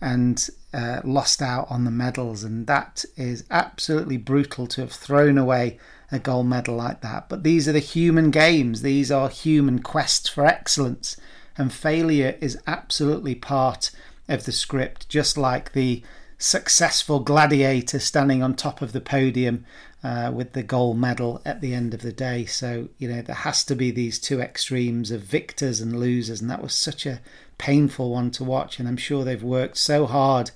and 0.00 0.50
uh, 0.74 1.00
lost 1.04 1.40
out 1.40 1.66
on 1.70 1.84
the 1.84 1.90
medals. 1.90 2.42
And 2.42 2.66
that 2.66 3.04
is 3.16 3.44
absolutely 3.50 4.16
brutal 4.16 4.66
to 4.68 4.80
have 4.82 4.92
thrown 4.92 5.38
away 5.38 5.78
a 6.10 6.18
gold 6.18 6.46
medal 6.46 6.76
like 6.76 7.00
that. 7.00 7.28
But 7.28 7.44
these 7.44 7.68
are 7.68 7.72
the 7.72 7.78
human 7.78 8.30
games, 8.30 8.82
these 8.82 9.10
are 9.10 9.28
human 9.28 9.80
quests 9.80 10.28
for 10.28 10.44
excellence. 10.44 11.16
And 11.56 11.72
failure 11.72 12.36
is 12.40 12.58
absolutely 12.66 13.34
part 13.36 13.90
of 14.28 14.44
the 14.44 14.52
script, 14.52 15.08
just 15.08 15.38
like 15.38 15.72
the 15.72 16.02
successful 16.36 17.20
gladiator 17.20 17.98
standing 17.98 18.42
on 18.42 18.54
top 18.54 18.82
of 18.82 18.92
the 18.92 19.00
podium 19.00 19.64
uh, 20.02 20.30
with 20.34 20.52
the 20.52 20.62
gold 20.62 20.98
medal 20.98 21.40
at 21.44 21.60
the 21.60 21.72
end 21.72 21.94
of 21.94 22.02
the 22.02 22.12
day. 22.12 22.44
So, 22.44 22.88
you 22.98 23.08
know, 23.08 23.22
there 23.22 23.36
has 23.36 23.64
to 23.64 23.74
be 23.74 23.90
these 23.90 24.18
two 24.18 24.40
extremes 24.40 25.10
of 25.10 25.22
victors 25.22 25.80
and 25.80 25.98
losers, 25.98 26.40
and 26.40 26.50
that 26.50 26.62
was 26.62 26.74
such 26.74 27.06
a 27.06 27.20
painful 27.64 28.10
one 28.10 28.30
to 28.30 28.44
watch. 28.44 28.78
And 28.78 28.86
I'm 28.86 28.98
sure 28.98 29.24
they've 29.24 29.42
worked 29.42 29.78
so 29.78 30.04
hard, 30.04 30.50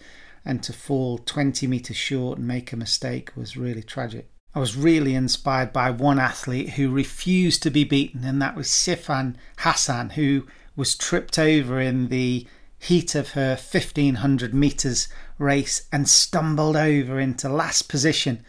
and 0.44 0.62
to 0.62 0.74
fall 0.74 1.16
20 1.16 1.66
metres 1.66 1.96
short 1.96 2.36
and 2.36 2.46
make 2.46 2.70
a 2.70 2.76
mistake 2.76 3.32
was 3.34 3.56
really 3.56 3.82
tragic. 3.82 4.28
I 4.54 4.58
was 4.58 4.76
really 4.76 5.14
inspired 5.14 5.72
by 5.72 5.90
one 5.90 6.18
athlete 6.18 6.70
who 6.70 6.90
refused 6.90 7.62
to 7.62 7.70
be 7.70 7.84
beaten, 7.84 8.24
and 8.24 8.42
that 8.42 8.54
was 8.54 8.66
Sifan 8.68 9.36
Hassan, 9.58 10.10
who 10.10 10.46
was 10.76 10.94
tripped 10.94 11.38
over 11.38 11.80
in 11.80 12.08
the 12.08 12.46
heat 12.78 13.14
of 13.14 13.30
her 13.30 13.56
1500 13.56 14.52
metres 14.52 15.08
race 15.38 15.88
and 15.90 16.06
stumbled 16.06 16.76
over 16.76 17.18
into 17.18 17.48
last 17.48 17.88
position. 17.88 18.44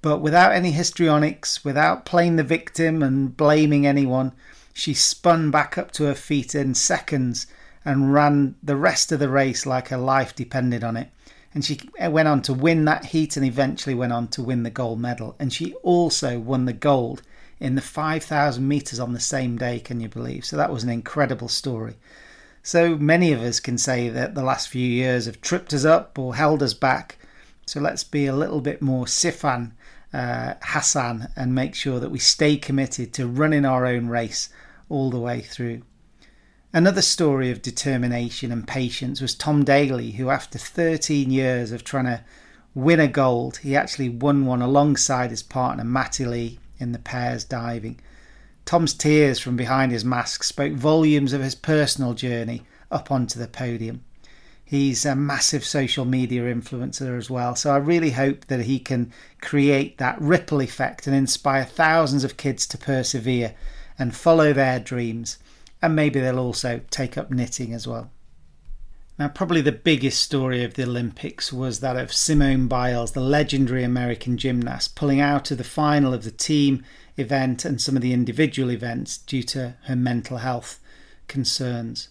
But 0.00 0.20
without 0.22 0.52
any 0.52 0.70
histrionics, 0.70 1.62
without 1.62 2.06
playing 2.06 2.36
the 2.36 2.42
victim 2.42 3.02
and 3.02 3.36
blaming 3.36 3.86
anyone, 3.86 4.32
she 4.72 4.94
spun 4.94 5.50
back 5.50 5.76
up 5.76 5.90
to 5.92 6.04
her 6.04 6.14
feet 6.14 6.54
in 6.54 6.74
seconds 6.74 7.46
and 7.84 8.12
ran 8.12 8.54
the 8.62 8.76
rest 8.76 9.12
of 9.12 9.18
the 9.18 9.28
race 9.28 9.66
like 9.66 9.88
her 9.88 9.98
life 9.98 10.34
depended 10.34 10.84
on 10.84 10.96
it. 10.96 11.10
And 11.54 11.64
she 11.64 11.80
went 12.00 12.28
on 12.28 12.42
to 12.42 12.54
win 12.54 12.84
that 12.84 13.06
heat 13.06 13.36
and 13.36 13.44
eventually 13.44 13.94
went 13.94 14.12
on 14.12 14.28
to 14.28 14.42
win 14.42 14.62
the 14.62 14.70
gold 14.70 15.00
medal. 15.00 15.34
And 15.38 15.52
she 15.52 15.72
also 15.82 16.38
won 16.38 16.66
the 16.66 16.72
gold 16.72 17.22
in 17.58 17.74
the 17.74 17.80
5,000 17.80 18.66
metres 18.66 19.00
on 19.00 19.12
the 19.12 19.20
same 19.20 19.56
day, 19.56 19.80
can 19.80 20.00
you 20.00 20.08
believe? 20.08 20.44
So 20.44 20.56
that 20.56 20.72
was 20.72 20.84
an 20.84 20.90
incredible 20.90 21.48
story. 21.48 21.96
So 22.62 22.96
many 22.96 23.32
of 23.32 23.40
us 23.40 23.60
can 23.60 23.78
say 23.78 24.08
that 24.10 24.34
the 24.34 24.42
last 24.42 24.68
few 24.68 24.86
years 24.86 25.26
have 25.26 25.40
tripped 25.40 25.72
us 25.72 25.84
up 25.84 26.18
or 26.18 26.34
held 26.34 26.62
us 26.62 26.74
back. 26.74 27.18
So 27.66 27.80
let's 27.80 28.04
be 28.04 28.26
a 28.26 28.36
little 28.36 28.60
bit 28.60 28.82
more 28.82 29.06
Sifan 29.06 29.72
uh, 30.12 30.54
Hassan 30.62 31.28
and 31.36 31.54
make 31.54 31.74
sure 31.74 32.00
that 32.00 32.10
we 32.10 32.18
stay 32.18 32.56
committed 32.56 33.12
to 33.14 33.26
running 33.26 33.64
our 33.64 33.86
own 33.86 34.08
race 34.08 34.48
all 34.88 35.10
the 35.10 35.18
way 35.18 35.40
through. 35.40 35.82
Another 36.72 37.00
story 37.00 37.50
of 37.50 37.62
determination 37.62 38.52
and 38.52 38.68
patience 38.68 39.22
was 39.22 39.34
Tom 39.34 39.64
Daley, 39.64 40.12
who, 40.12 40.28
after 40.28 40.58
13 40.58 41.30
years 41.30 41.72
of 41.72 41.82
trying 41.82 42.04
to 42.04 42.20
win 42.74 43.00
a 43.00 43.08
gold, 43.08 43.56
he 43.58 43.74
actually 43.74 44.10
won 44.10 44.44
one 44.44 44.60
alongside 44.60 45.30
his 45.30 45.42
partner 45.42 45.82
Matty 45.82 46.26
Lee 46.26 46.58
in 46.78 46.92
the 46.92 46.98
pairs 46.98 47.42
diving. 47.42 47.98
Tom's 48.66 48.92
tears 48.92 49.38
from 49.38 49.56
behind 49.56 49.92
his 49.92 50.04
mask 50.04 50.44
spoke 50.44 50.74
volumes 50.74 51.32
of 51.32 51.40
his 51.40 51.54
personal 51.54 52.12
journey 52.12 52.64
up 52.90 53.10
onto 53.10 53.38
the 53.38 53.48
podium. 53.48 54.04
He's 54.62 55.06
a 55.06 55.16
massive 55.16 55.64
social 55.64 56.04
media 56.04 56.42
influencer 56.42 57.16
as 57.16 57.30
well, 57.30 57.56
so 57.56 57.70
I 57.70 57.78
really 57.78 58.10
hope 58.10 58.46
that 58.48 58.60
he 58.60 58.78
can 58.78 59.10
create 59.40 59.96
that 59.96 60.20
ripple 60.20 60.60
effect 60.60 61.06
and 61.06 61.16
inspire 61.16 61.64
thousands 61.64 62.24
of 62.24 62.36
kids 62.36 62.66
to 62.66 62.76
persevere 62.76 63.54
and 63.98 64.14
follow 64.14 64.52
their 64.52 64.78
dreams. 64.78 65.38
And 65.80 65.94
maybe 65.94 66.20
they'll 66.20 66.38
also 66.38 66.80
take 66.90 67.16
up 67.16 67.30
knitting 67.30 67.72
as 67.72 67.86
well. 67.86 68.10
Now, 69.18 69.28
probably 69.28 69.60
the 69.60 69.72
biggest 69.72 70.22
story 70.22 70.62
of 70.62 70.74
the 70.74 70.84
Olympics 70.84 71.52
was 71.52 71.80
that 71.80 71.96
of 71.96 72.12
Simone 72.12 72.68
Biles, 72.68 73.12
the 73.12 73.20
legendary 73.20 73.82
American 73.82 74.36
gymnast, 74.36 74.94
pulling 74.94 75.20
out 75.20 75.50
of 75.50 75.58
the 75.58 75.64
final 75.64 76.14
of 76.14 76.22
the 76.22 76.30
team 76.30 76.84
event 77.16 77.64
and 77.64 77.80
some 77.80 77.96
of 77.96 78.02
the 78.02 78.12
individual 78.12 78.70
events 78.70 79.18
due 79.18 79.42
to 79.42 79.74
her 79.84 79.96
mental 79.96 80.38
health 80.38 80.78
concerns. 81.26 82.10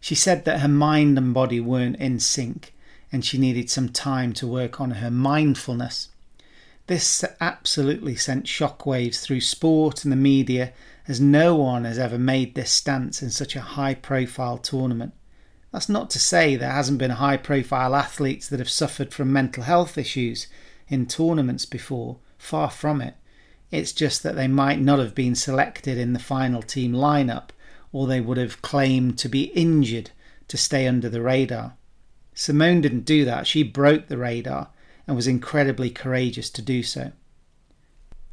She 0.00 0.14
said 0.14 0.46
that 0.46 0.60
her 0.60 0.68
mind 0.68 1.18
and 1.18 1.34
body 1.34 1.60
weren't 1.60 1.96
in 1.96 2.20
sync 2.20 2.72
and 3.12 3.24
she 3.24 3.38
needed 3.38 3.70
some 3.70 3.90
time 3.90 4.32
to 4.34 4.46
work 4.46 4.80
on 4.80 4.92
her 4.92 5.10
mindfulness. 5.10 6.08
This 6.86 7.24
absolutely 7.40 8.14
sent 8.14 8.44
shockwaves 8.44 9.20
through 9.20 9.40
sport 9.40 10.04
and 10.04 10.12
the 10.12 10.16
media, 10.16 10.72
as 11.08 11.20
no 11.20 11.56
one 11.56 11.84
has 11.84 11.98
ever 11.98 12.18
made 12.18 12.54
this 12.54 12.70
stance 12.70 13.22
in 13.22 13.30
such 13.30 13.56
a 13.56 13.60
high 13.60 13.94
profile 13.94 14.58
tournament. 14.58 15.12
That's 15.72 15.88
not 15.88 16.10
to 16.10 16.20
say 16.20 16.54
there 16.54 16.70
hasn't 16.70 16.98
been 16.98 17.10
high 17.10 17.38
profile 17.38 17.94
athletes 17.94 18.48
that 18.48 18.60
have 18.60 18.70
suffered 18.70 19.12
from 19.12 19.32
mental 19.32 19.64
health 19.64 19.98
issues 19.98 20.46
in 20.88 21.06
tournaments 21.06 21.66
before, 21.66 22.18
far 22.38 22.70
from 22.70 23.00
it. 23.00 23.14
It's 23.72 23.92
just 23.92 24.22
that 24.22 24.36
they 24.36 24.46
might 24.46 24.80
not 24.80 25.00
have 25.00 25.14
been 25.14 25.34
selected 25.34 25.98
in 25.98 26.12
the 26.12 26.20
final 26.20 26.62
team 26.62 26.92
lineup 26.92 27.50
or 27.92 28.06
they 28.06 28.20
would 28.20 28.36
have 28.36 28.62
claimed 28.62 29.18
to 29.18 29.28
be 29.28 29.44
injured 29.54 30.10
to 30.48 30.56
stay 30.56 30.86
under 30.86 31.08
the 31.08 31.20
radar. 31.20 31.74
Simone 32.32 32.80
didn't 32.80 33.04
do 33.04 33.24
that. 33.24 33.46
She 33.46 33.64
broke 33.64 34.06
the 34.06 34.18
radar 34.18 34.68
and 35.06 35.16
was 35.16 35.26
incredibly 35.26 35.90
courageous 35.90 36.50
to 36.50 36.62
do 36.62 36.82
so. 36.82 37.12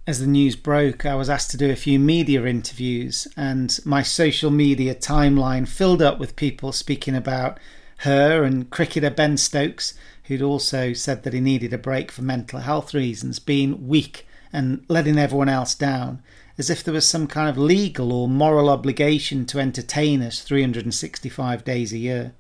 As 0.06 0.20
the 0.20 0.28
news 0.28 0.58
broke, 0.58 1.06
I 1.06 1.16
was 1.16 1.30
asked 1.30 1.52
to 1.52 1.58
do 1.58 1.72
a 1.72 1.78
few 1.78 1.98
media 1.98 2.44
interviews, 2.46 3.26
and 3.38 3.80
my 3.86 4.04
social 4.04 4.52
media 4.52 4.94
timeline 4.94 5.66
filled 5.66 6.02
up 6.02 6.20
with 6.20 6.36
people 6.36 6.74
speaking 6.74 7.16
about 7.16 7.58
her 8.00 8.44
and 8.44 8.70
cricketer 8.70 9.10
Ben 9.10 9.38
Stokes, 9.38 9.94
who'd 10.26 10.42
also 10.42 10.92
said 10.92 11.24
that 11.24 11.34
he 11.34 11.40
needed 11.40 11.72
a 11.72 11.78
break 11.78 12.12
for 12.12 12.22
mental 12.22 12.60
health 12.60 12.94
reasons, 12.94 13.40
being 13.40 13.88
weak 13.88 14.28
and 14.52 14.84
letting 14.90 15.18
everyone 15.18 15.50
else 15.50 15.74
down, 15.74 16.22
as 16.58 16.70
if 16.70 16.84
there 16.84 16.94
was 16.94 17.08
some 17.08 17.28
kind 17.28 17.50
of 17.50 17.58
legal 17.58 18.12
or 18.12 18.28
moral 18.28 18.70
obligation 18.70 19.46
to 19.46 19.60
entertain 19.60 20.22
us 20.22 20.42
365 20.42 21.64
days 21.64 21.94
a 21.94 21.98
year. 21.98 22.34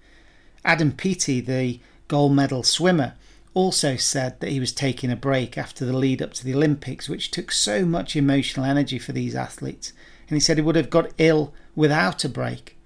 Adam 0.65 0.91
Peaty, 0.91 1.39
the 1.39 1.79
gold 2.09 2.33
medal 2.33 2.63
swimmer, 2.63 3.13
also 3.53 3.95
said 3.95 4.39
that 4.39 4.49
he 4.49 4.59
was 4.59 4.71
taking 4.71 5.11
a 5.11 5.15
break 5.15 5.57
after 5.57 5.85
the 5.85 5.95
lead 5.95 6.21
up 6.21 6.33
to 6.33 6.45
the 6.45 6.55
Olympics, 6.55 7.07
which 7.07 7.31
took 7.31 7.51
so 7.51 7.85
much 7.85 8.15
emotional 8.15 8.65
energy 8.65 8.97
for 8.97 9.11
these 9.11 9.35
athletes. 9.35 9.93
And 10.27 10.35
he 10.35 10.39
said 10.39 10.57
he 10.57 10.63
would 10.63 10.75
have 10.75 10.89
got 10.89 11.11
ill 11.17 11.53
without 11.75 12.23
a 12.23 12.29
break. 12.29 12.77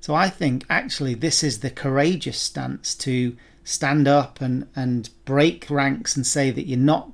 So 0.00 0.14
I 0.14 0.28
think 0.28 0.64
actually 0.68 1.14
this 1.14 1.42
is 1.42 1.60
the 1.60 1.70
courageous 1.70 2.38
stance 2.38 2.94
to 2.96 3.36
stand 3.64 4.06
up 4.06 4.40
and, 4.40 4.68
and 4.76 5.10
break 5.24 5.66
ranks 5.68 6.16
and 6.16 6.26
say 6.26 6.50
that 6.50 6.66
you're 6.66 6.78
not 6.78 7.10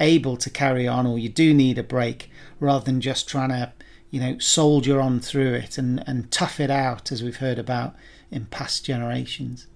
able 0.00 0.36
to 0.36 0.50
carry 0.50 0.86
on 0.86 1.06
or 1.06 1.18
you 1.18 1.28
do 1.28 1.54
need 1.54 1.78
a 1.78 1.82
break 1.82 2.30
rather 2.60 2.84
than 2.84 3.00
just 3.00 3.28
trying 3.28 3.48
to 3.48 3.72
you 4.10 4.20
know 4.20 4.38
soldier 4.38 5.00
on 5.00 5.20
through 5.20 5.54
it 5.54 5.78
and, 5.78 6.02
and 6.06 6.30
tough 6.30 6.58
it 6.60 6.70
out 6.70 7.10
as 7.10 7.22
we've 7.22 7.36
heard 7.36 7.58
about 7.58 7.94
in 8.30 8.44
past 8.46 8.84
generations 8.84 9.66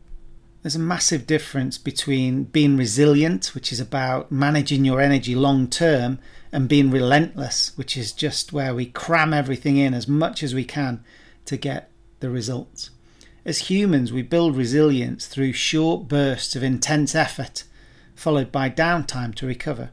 there's 0.69 0.77
a 0.77 0.79
massive 0.79 1.27
difference 1.27 1.79
between 1.79 2.45
being 2.45 2.77
resilient 2.77 3.55
which 3.55 3.73
is 3.73 3.81
about 3.81 4.31
managing 4.31 4.85
your 4.85 5.01
energy 5.01 5.35
long 5.35 5.67
term 5.67 6.19
and 6.53 6.69
being 6.69 6.91
relentless 6.91 7.73
which 7.77 7.97
is 7.97 8.13
just 8.13 8.53
where 8.53 8.75
we 8.75 8.85
cram 8.85 9.33
everything 9.33 9.79
in 9.79 9.95
as 9.95 10.07
much 10.07 10.43
as 10.43 10.55
we 10.55 10.65
can 10.65 11.03
to 11.47 11.57
get 11.57 11.91
the 12.21 12.29
results 12.29 12.91
as 13.47 13.71
humans 13.71 14.13
we 14.13 14.21
build 14.21 14.55
resilience 14.55 15.27
through 15.27 15.55
short 15.55 16.07
bursts 16.07 16.55
of 16.55 16.63
intense 16.63 17.15
effort 17.15 17.65
followed 18.15 18.53
by 18.53 18.69
downtime 18.69 19.35
to 19.35 19.47
recover 19.47 19.89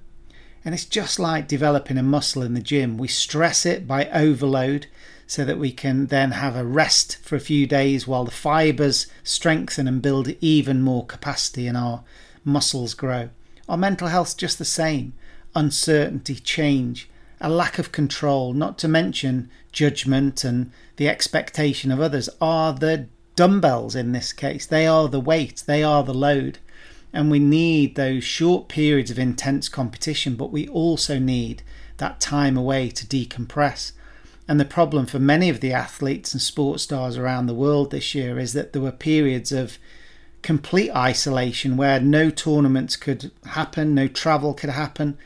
and 0.65 0.75
it's 0.75 0.84
just 0.84 1.20
like 1.20 1.48
developing 1.48 1.98
a 1.98 2.03
muscle 2.03 2.41
in 2.41 2.55
the 2.55 2.60
gym. 2.60 2.98
We 2.98 3.08
stress 3.08 3.67
it 3.67 3.88
by 3.88 4.08
overload 4.08 4.88
so 5.27 5.44
that 5.46 5.58
we 5.58 5.72
can 5.72 6.08
then 6.08 6.32
have 6.32 6.55
a 6.55 6.65
rest 6.65 7.17
for 7.22 7.36
a 7.36 7.39
few 7.39 7.65
days 7.65 8.08
while 8.08 8.24
the 8.24 8.32
fibers 8.32 9.08
strengthen 9.24 9.88
and 9.88 10.01
build 10.01 10.29
even 10.41 10.82
more 10.82 11.05
capacity 11.05 11.67
and 11.67 11.77
our 11.77 12.03
muscles 12.44 12.94
grow. 12.94 13.29
Our 13.67 13.77
mental 13.77 14.08
health's 14.08 14.36
just 14.36 14.60
the 14.60 14.65
same 14.65 15.13
uncertainty, 15.55 16.36
change, 16.36 17.10
a 17.39 17.50
lack 17.50 17.79
of 17.79 17.91
control, 17.91 18.53
not 18.53 18.77
to 18.79 18.88
mention 18.88 19.50
judgment 19.72 20.44
and 20.44 20.72
the 20.98 21.08
expectation 21.08 21.91
of 21.91 22.01
others, 22.01 22.29
are 22.39 22.74
the 22.74 23.08
dumbbells 23.36 23.96
in 23.96 24.12
this 24.12 24.32
case. 24.34 24.65
They 24.65 24.86
are 24.86 25.08
the 25.08 25.20
weight, 25.20 25.63
they 25.65 25.82
are 25.84 26.03
the 26.03 26.13
load 26.13 26.60
and 27.15 27.32
we 27.32 27.39
need 27.39 27.96
those 27.96 28.25
short 28.25 28.67
periods 28.67 29.10
of 29.10 29.17
intense 29.17 29.70
competition, 29.70 30.36
but 30.36 30.51
we 30.51 30.67
also 30.67 31.17
need 31.17 31.63
that 31.96 32.20
time 32.20 32.58
away 32.58 32.89
to 32.89 33.05
decompress. 33.05 33.94
And 34.47 34.59
the 34.59 34.65
problem 34.65 35.05
for 35.07 35.19
many 35.19 35.49
of 35.49 35.59
the 35.59 35.73
athletes 35.73 36.33
and 36.33 36.41
sports 36.41 36.83
stars 36.83 37.17
around 37.17 37.47
the 37.47 37.53
world 37.53 37.91
this 37.91 38.13
year 38.13 38.37
is 38.37 38.53
that 38.53 38.73
there 38.73 38.81
were 38.81 38.91
periods 38.91 39.51
of 39.51 39.79
complete 40.43 40.91
isolation 40.91 41.75
where 41.75 41.99
no 41.99 42.29
tournaments 42.29 42.95
could 42.95 43.31
happen, 43.45 43.95
no 43.95 44.07
travel 44.07 44.53
could 44.53 44.69
happen. 44.69 45.17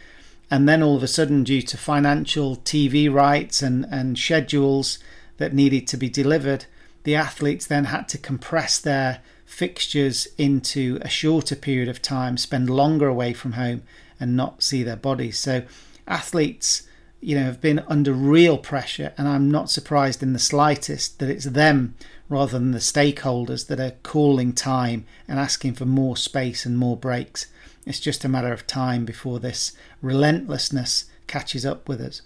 And 0.49 0.67
then 0.67 0.81
all 0.81 0.95
of 0.95 1.03
a 1.03 1.07
sudden, 1.07 1.43
due 1.43 1.61
to 1.63 1.77
financial 1.77 2.55
TV 2.57 3.11
rights 3.11 3.61
and, 3.61 3.85
and 3.91 4.17
schedules 4.17 4.97
that 5.37 5.53
needed 5.53 5.87
to 5.87 5.97
be 5.97 6.09
delivered, 6.09 6.65
the 7.03 7.15
athletes 7.15 7.67
then 7.67 7.85
had 7.85 8.07
to 8.09 8.17
compress 8.17 8.79
their 8.79 9.19
fixtures 9.45 10.27
into 10.37 10.99
a 11.01 11.09
shorter 11.09 11.55
period 11.55 11.89
of 11.89 12.01
time, 12.01 12.37
spend 12.37 12.69
longer 12.69 13.07
away 13.07 13.33
from 13.33 13.53
home, 13.53 13.83
and 14.19 14.37
not 14.37 14.63
see 14.63 14.83
their 14.83 14.95
bodies. 14.95 15.37
So, 15.37 15.63
athletes, 16.07 16.83
you 17.21 17.35
know, 17.35 17.43
have 17.43 17.61
been 17.61 17.83
under 17.87 18.13
real 18.13 18.57
pressure, 18.57 19.13
and 19.17 19.27
I'm 19.27 19.51
not 19.51 19.69
surprised 19.69 20.23
in 20.23 20.33
the 20.33 20.39
slightest 20.39 21.19
that 21.19 21.29
it's 21.29 21.45
them 21.45 21.95
rather 22.29 22.57
than 22.57 22.71
the 22.71 22.79
stakeholders 22.79 23.67
that 23.67 23.79
are 23.79 23.95
calling 24.03 24.53
time 24.53 25.05
and 25.27 25.39
asking 25.39 25.73
for 25.73 25.85
more 25.85 26.15
space 26.15 26.65
and 26.65 26.77
more 26.77 26.95
breaks. 26.95 27.47
It's 27.85 27.99
just 27.99 28.23
a 28.23 28.29
matter 28.29 28.53
of 28.53 28.67
time 28.67 29.03
before 29.03 29.39
this 29.39 29.73
relentlessness 30.01 31.05
catches 31.27 31.65
up 31.65 31.89
with 31.89 31.99
us. 31.99 32.21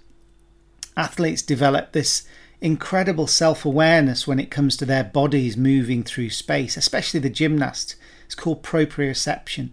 Athletes 0.95 1.41
develop 1.41 1.91
this 1.91 2.23
incredible 2.62 3.27
self 3.27 3.65
awareness 3.65 4.27
when 4.27 4.39
it 4.39 4.51
comes 4.51 4.77
to 4.77 4.85
their 4.85 5.03
bodies 5.03 5.57
moving 5.57 6.03
through 6.03 6.29
space, 6.29 6.77
especially 6.77 7.19
the 7.19 7.29
gymnast. 7.29 7.95
It's 8.25 8.35
called 8.35 8.63
proprioception. 8.63 9.69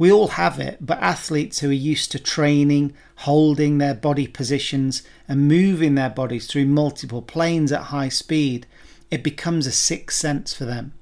We 0.00 0.10
all 0.10 0.28
have 0.28 0.58
it, 0.58 0.78
but 0.80 0.98
athletes 1.02 1.58
who 1.58 1.68
are 1.68 1.74
used 1.74 2.10
to 2.12 2.18
training, 2.18 2.94
holding 3.16 3.76
their 3.76 3.92
body 3.92 4.26
positions, 4.26 5.02
and 5.28 5.46
moving 5.46 5.94
their 5.94 6.08
bodies 6.08 6.46
through 6.46 6.64
multiple 6.64 7.20
planes 7.20 7.70
at 7.70 7.82
high 7.92 8.08
speed, 8.08 8.66
it 9.10 9.22
becomes 9.22 9.66
a 9.66 9.70
sixth 9.70 10.16
sense 10.16 10.54
for 10.54 10.64
them. 10.64 10.94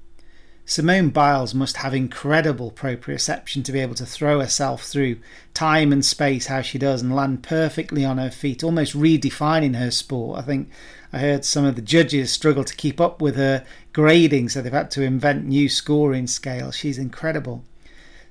Simone 0.65 1.11
Biles 1.11 1.55
must 1.55 1.77
have 1.77 1.93
incredible 1.93 2.71
proprioception 2.71 3.63
to 3.63 3.71
be 3.71 3.79
able 3.79 3.95
to 3.95 4.05
throw 4.05 4.41
herself 4.41 4.83
through 4.83 5.19
time 5.53 5.93
and 5.93 6.03
space 6.03 6.47
how 6.47 6.61
she 6.61 6.77
does 6.77 7.01
and 7.01 7.15
land 7.15 7.41
perfectly 7.41 8.03
on 8.03 8.17
her 8.17 8.29
feet, 8.29 8.65
almost 8.65 8.97
redefining 8.97 9.77
her 9.77 9.91
sport. 9.91 10.39
I 10.39 10.41
think 10.41 10.69
I 11.13 11.19
heard 11.19 11.45
some 11.45 11.63
of 11.63 11.77
the 11.77 11.81
judges 11.81 12.33
struggle 12.33 12.65
to 12.65 12.75
keep 12.75 12.99
up 12.99 13.21
with 13.21 13.37
her 13.37 13.63
grading, 13.93 14.49
so 14.49 14.61
they've 14.61 14.73
had 14.73 14.91
to 14.91 15.03
invent 15.03 15.45
new 15.45 15.69
scoring 15.69 16.27
scales. 16.27 16.75
She's 16.75 16.97
incredible. 16.97 17.63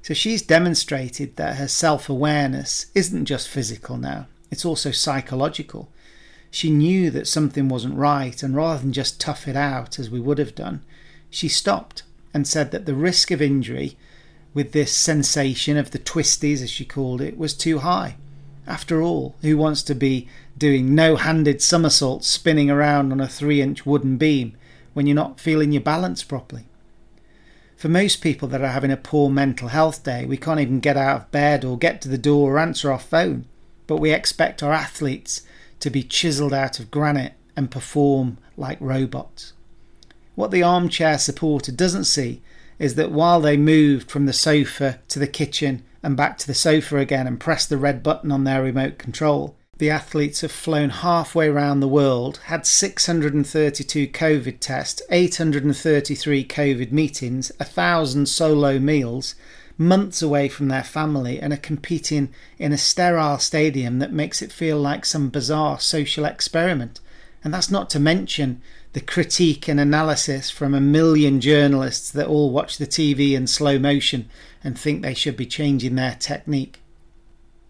So 0.03 0.15
she's 0.15 0.43
demonstrated 0.43 1.37
that 1.37 1.57
her 1.57 1.69
self 1.69 2.09
awareness 2.09 2.87
isn't 2.95 3.27
just 3.27 3.49
physical 3.49 3.97
now, 3.97 4.27
it's 4.51 4.65
also 4.65 4.91
psychological. 4.91 5.91
She 6.51 6.71
knew 6.71 7.11
that 7.11 7.27
something 7.27 7.69
wasn't 7.69 7.97
right, 7.97 8.43
and 8.43 8.57
rather 8.57 8.81
than 8.81 8.93
just 8.93 9.21
tough 9.21 9.47
it 9.47 9.57
out 9.57 9.99
as 9.99 10.09
we 10.09 10.21
would 10.21 10.39
have 10.39 10.55
done, 10.55 10.83
she 11.29 11.49
stopped 11.49 12.05
and 12.33 12.47
said 12.47 12.71
that 12.71 12.87
the 12.87 12.95
risk 12.95 13.31
of 13.31 13.43
injury 13.43 13.97
with 14.55 14.73
this 14.73 14.93
sensation 14.95 15.77
of 15.77 15.91
the 15.91 15.99
twisties, 15.99 16.63
as 16.63 16.71
she 16.71 16.85
called 16.85 17.21
it, 17.21 17.37
was 17.37 17.53
too 17.55 17.81
high. 17.81 18.17
After 18.67 19.03
all, 19.03 19.35
who 19.43 19.57
wants 19.57 19.83
to 19.85 19.95
be 19.95 20.29
doing 20.57 20.95
no 20.95 21.17
handed 21.17 21.63
somersaults 21.63 22.29
spinning 22.29 22.71
around 22.71 23.13
on 23.13 23.21
a 23.21 23.29
three 23.29 23.63
inch 23.63 23.87
wooden 23.87 24.17
beam 24.17 24.55
when 24.95 25.07
you're 25.07 25.15
not 25.15 25.41
feeling 25.41 25.73
your 25.73 25.83
balance 25.83 26.23
properly? 26.23 26.65
For 27.79 27.89
most 27.89 28.23
people 28.23 28.49
that 28.49 28.61
are 28.61 28.73
having 28.73 28.91
a 28.91 28.97
poor 28.97 29.31
mental 29.31 29.69
health 29.69 30.03
day, 30.03 30.25
we 30.25 30.37
can't 30.37 30.59
even 30.59 30.81
get 30.81 30.97
out 30.97 31.17
of 31.17 31.31
bed 31.31 31.65
or 31.65 31.79
get 31.79 32.01
to 32.01 32.09
the 32.09 32.19
door 32.19 32.55
or 32.55 32.59
answer 32.59 32.91
our 32.91 32.99
phone. 32.99 33.45
But 33.87 33.99
we 33.99 34.11
expect 34.11 34.65
our 34.65 34.73
athletes 34.73 35.43
to 35.79 35.89
be 35.89 36.03
chiselled 36.03 36.53
out 36.53 36.81
of 36.81 36.91
granite 36.91 37.35
and 37.57 37.71
perform 37.71 38.39
like 38.57 38.79
robots. 38.81 39.53
What 40.35 40.51
the 40.51 40.65
armchair 40.65 41.19
supporter 41.19 41.71
doesn't 41.71 42.07
see 42.07 42.43
is 42.81 42.97
that 42.97 43.13
while 43.13 43.41
they 43.41 43.57
moved 43.57 44.11
from 44.11 44.27
the 44.27 44.33
sofa 44.33 44.99
to 45.07 45.21
the 45.21 45.29
kitchen 45.29 45.85
and 46.03 46.17
back 46.17 46.37
to 46.39 46.49
the 46.49 46.55
sofa 46.55 46.97
again 46.97 47.29
and 47.29 47.39
pressed 47.39 47.69
the 47.69 47.79
red 47.79 48.03
button 48.03 48.33
on 48.33 48.43
their 48.43 48.61
remote 48.61 48.99
control, 48.99 49.55
the 49.79 49.91
athletes 49.91 50.41
have 50.41 50.51
flown 50.51 50.91
halfway 50.91 51.49
around 51.49 51.81
the 51.81 51.89
world, 51.89 52.41
had 52.45 52.67
632 52.67 54.09
COVID 54.09 54.59
tests, 54.59 55.01
833 55.09 56.45
COVID 56.45 56.91
meetings, 56.91 57.53
1,000 57.59 58.27
solo 58.27 58.79
meals, 58.81 59.37
months 59.79 60.21
away 60.21 60.49
from 60.49 60.67
their 60.67 60.83
family, 60.83 61.41
and 61.41 61.53
are 61.53 61.59
competing 61.59 62.29
in 62.59 62.73
a 62.73 62.79
sterile 62.79 63.39
stadium 63.39 64.01
that 64.01 64.13
makes 64.13 64.43
it 64.43 64.51
feel 64.51 64.79
like 64.79 65.05
some 65.05 65.29
bizarre 65.29 65.79
social 65.79 66.25
experiment. 66.25 67.01
And 67.45 67.55
that's 67.55 67.71
not 67.71 67.89
to 67.91 68.01
mention 68.01 68.61
the 68.95 69.01
critique 69.01 69.69
and 69.69 69.79
analysis 69.79 70.51
from 70.51 70.75
a 70.75 70.81
million 70.81 71.41
journalists 71.41 72.11
that 72.11 72.27
all 72.27 72.51
watch 72.51 72.79
the 72.79 72.87
TV 72.87 73.35
in 73.35 73.47
slow 73.47 73.79
motion 73.79 74.29
and 74.65 74.77
think 74.77 75.03
they 75.03 75.15
should 75.15 75.37
be 75.37 75.47
changing 75.47 75.95
their 75.95 76.17
technique. 76.19 76.81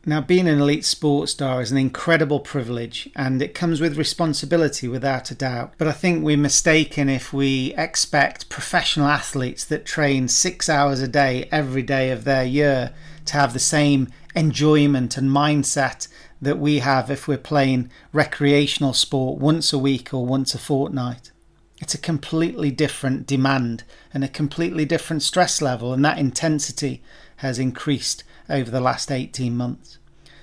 Now, 0.09 0.23
being 0.23 0.49
an 0.49 0.59
elite 0.59 0.87
sports 0.87 1.33
star 1.33 1.61
is 1.61 1.71
an 1.71 1.77
incredible 1.77 2.41
privilege 2.41 3.11
and 3.15 3.43
it 3.43 3.53
comes 3.53 3.79
with 3.79 3.99
responsibility 3.99 4.89
without 4.89 5.31
a 5.31 5.35
doubt. 5.35 5.75
But 5.77 5.87
I 5.87 5.93
think 5.93 6.25
we're 6.25 6.39
mistaken 6.39 7.11
if 7.11 7.35
we 7.35 7.75
expect 7.77 8.49
professional 8.49 9.07
athletes 9.07 9.67
that 9.67 9.85
train 9.85 10.27
six 10.27 10.71
hours 10.71 11.03
a 11.03 11.09
day 11.09 11.47
every 11.53 11.83
day 11.83 12.11
of 12.11 12.25
their 12.25 12.43
year 12.43 12.95
to 13.27 13.35
have 13.35 13.53
the 13.53 13.59
same 13.59 14.09
enjoyment 14.35 15.19
and 15.19 15.29
mindset 15.29 16.09
that 16.41 16.59
we 16.59 16.79
have 16.79 17.11
if 17.11 17.29
we're 17.29 17.37
playing 17.37 17.91
recreational 18.11 18.95
sport 18.95 19.39
once 19.39 19.75
a 19.75 19.79
week 19.79 20.15
or 20.15 20.25
once 20.25 20.55
a 20.55 20.59
fortnight. 20.59 21.33
It's 21.83 21.95
a 21.95 21.99
completely 21.99 22.71
different 22.71 23.27
demand 23.27 23.85
and 24.15 24.25
a 24.25 24.29
completely 24.29 24.87
different 24.87 25.23
stress 25.23 25.61
level, 25.61 25.93
and 25.93 26.03
that 26.07 26.17
intensity 26.17 27.03
has 27.37 27.59
increased 27.59 28.25
over 28.49 28.71
the 28.71 28.81
last 28.81 29.13
18 29.13 29.55
months. 29.55 29.98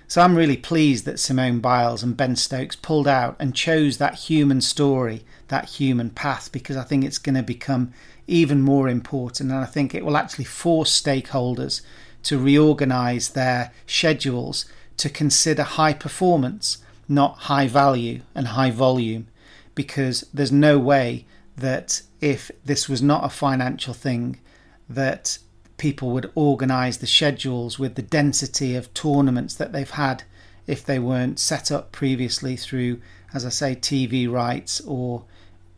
So 0.07 0.21
I'm 0.21 0.35
really 0.35 0.57
pleased 0.57 1.05
that 1.05 1.19
Simone 1.19 1.59
Biles 1.59 2.03
and 2.03 2.15
Ben 2.15 2.35
Stokes 2.35 2.75
pulled 2.75 3.07
out 3.07 3.35
and 3.39 3.55
chose 3.55 3.97
that 3.97 4.15
human 4.15 4.61
story, 4.61 5.23
that 5.47 5.69
human 5.69 6.11
path, 6.11 6.51
because 6.51 6.77
I 6.77 6.83
think 6.83 7.03
it's 7.03 7.17
going 7.17 7.35
to 7.35 7.43
become 7.43 7.91
even 8.27 8.61
more 8.61 8.87
important. 8.87 9.51
And 9.51 9.59
I 9.59 9.65
think 9.65 9.95
it 9.95 10.05
will 10.05 10.17
actually 10.17 10.45
force 10.45 10.99
stakeholders 10.99 11.81
to 12.23 12.37
reorganize 12.37 13.29
their 13.29 13.71
schedules 13.87 14.65
to 14.97 15.09
consider 15.09 15.63
high 15.63 15.93
performance, 15.93 16.79
not 17.09 17.37
high 17.37 17.67
value 17.67 18.21
and 18.33 18.49
high 18.49 18.71
volume, 18.71 19.27
because 19.73 20.25
there's 20.33 20.51
no 20.51 20.77
way 20.77 21.25
that 21.57 22.01
if 22.21 22.51
this 22.63 22.87
was 22.87 23.01
not 23.01 23.25
a 23.25 23.29
financial 23.29 23.93
thing, 23.93 24.39
that 24.87 25.39
people 25.77 26.11
would 26.11 26.31
organise 26.35 26.97
the 26.97 27.07
schedules 27.07 27.77
with 27.77 27.95
the 27.95 28.01
density 28.01 28.75
of 28.75 28.93
tournaments 28.93 29.55
that 29.55 29.71
they've 29.71 29.89
had 29.89 30.23
if 30.67 30.85
they 30.85 30.99
weren't 30.99 31.39
set 31.39 31.71
up 31.71 31.91
previously 31.91 32.55
through, 32.55 32.99
as 33.33 33.45
I 33.45 33.49
say, 33.49 33.75
TV 33.75 34.29
rights 34.29 34.81
or 34.81 35.23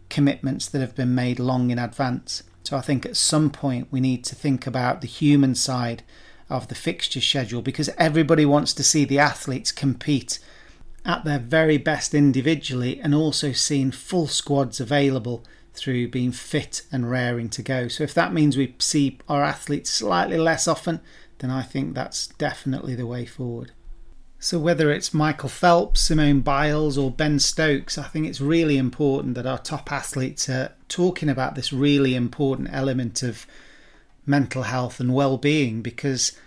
commitments 0.10 0.68
that 0.70 0.82
have 0.82 0.96
been 0.96 1.16
made 1.16 1.40
long 1.40 1.70
in 1.70 1.80
advance. 1.80 2.44
So 2.64 2.78
I 2.78 2.82
think 2.82 3.06
at 3.06 3.18
some 3.18 3.50
point 3.50 3.88
we 3.92 4.00
need 4.00 4.24
to 4.26 4.36
think 4.36 4.68
about 4.68 5.02
the 5.02 5.08
human 5.08 5.56
side 5.56 6.04
of 6.50 6.68
the 6.68 6.76
fixture 6.76 7.22
schedule 7.22 7.62
because 7.62 7.90
everybody 7.98 8.46
wants 8.46 8.74
to 8.74 8.84
see 8.84 9.04
the 9.04 9.20
athletes 9.20 9.72
compete 9.72 10.40
at 11.06 11.24
their 11.24 11.40
very 11.40 11.78
best 11.78 12.14
individually 12.14 13.00
and 13.00 13.16
also 13.16 13.52
seeing 13.52 13.92
full 13.92 14.28
squads 14.28 14.80
available 14.80 15.44
through 15.78 16.10
being 16.10 16.32
fit 16.32 16.84
and 16.92 17.10
raring 17.10 17.50
to 17.50 17.62
go. 17.62 17.88
So 17.88 18.04
if 18.04 18.14
that 18.14 18.34
means 18.34 18.58
we 18.58 18.76
see 18.80 19.20
our 19.30 19.44
athletes 19.44 19.90
slightly 19.90 20.38
less 20.38 20.68
often, 20.68 21.00
then 21.40 21.52
I 21.52 21.62
think 21.62 21.94
that's 21.94 22.28
definitely 22.28 22.96
the 22.96 23.08
way 23.08 23.26
forward. 23.26 23.72
So 24.40 24.60
whether 24.60 24.92
it's 24.92 25.14
Michael 25.14 25.50
Phelps, 25.50 26.02
Simone 26.02 26.42
Biles, 26.42 26.98
or 26.98 27.10
Ben 27.10 27.40
Stokes, 27.40 27.98
I 27.98 28.04
think 28.04 28.28
it's 28.28 28.42
really 28.42 28.78
important 28.78 29.34
that 29.36 29.48
our 29.48 29.58
top 29.58 29.92
athletes 29.92 30.48
are 30.48 30.74
talking 30.88 31.28
about 31.28 31.56
this 31.56 31.74
really 31.74 32.14
important 32.16 32.70
element 32.72 33.24
of 33.24 33.48
mental 34.26 34.64
health 34.64 35.00
and 35.00 35.14
well-being 35.14 35.82
because 35.82 36.38